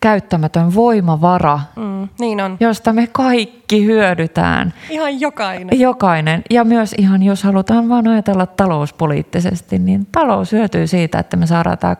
käyttämätön 0.00 0.74
voimavara, 0.74 1.60
mm, 1.76 2.08
niin 2.20 2.40
on. 2.40 2.56
josta 2.60 2.92
me 2.92 3.06
kaikki 3.12 3.84
hyödytään. 3.84 4.74
Ihan 4.90 5.20
jokainen. 5.20 5.80
Jokainen. 5.80 6.42
Ja 6.50 6.64
myös 6.64 6.94
ihan, 6.98 7.22
jos 7.22 7.42
halutaan 7.42 7.88
vain 7.88 8.08
ajatella 8.08 8.46
talouspoliittisesti, 8.46 9.78
niin 9.78 10.06
talous 10.12 10.52
hyötyy 10.52 10.86
siitä, 10.86 11.18
että 11.18 11.36
me 11.36 11.46
saadaan 11.46 11.78
tämä 11.78 11.96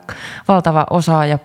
valtava 0.48 0.86
osaaja 0.90 1.38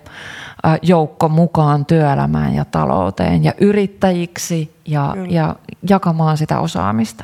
joukko 0.81 1.29
mukaan 1.29 1.85
työelämään 1.85 2.55
ja 2.55 2.65
talouteen 2.65 3.43
ja 3.43 3.53
yrittäjiksi 3.61 4.75
ja, 4.85 5.15
ja 5.29 5.55
jakamaan 5.89 6.37
sitä 6.37 6.59
osaamista. 6.59 7.23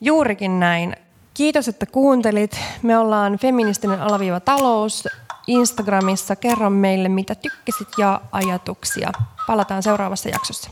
Juurikin 0.00 0.60
näin. 0.60 0.96
Kiitos, 1.34 1.68
että 1.68 1.86
kuuntelit. 1.86 2.60
Me 2.82 2.98
ollaan 2.98 3.38
feministinen 3.38 4.00
alaviiva 4.00 4.40
talous 4.40 5.08
Instagramissa. 5.46 6.36
Kerro 6.36 6.70
meille, 6.70 7.08
mitä 7.08 7.34
tykkäsit 7.34 7.88
ja 7.98 8.20
ajatuksia. 8.32 9.12
Palataan 9.46 9.82
seuraavassa 9.82 10.28
jaksossa. 10.28 10.70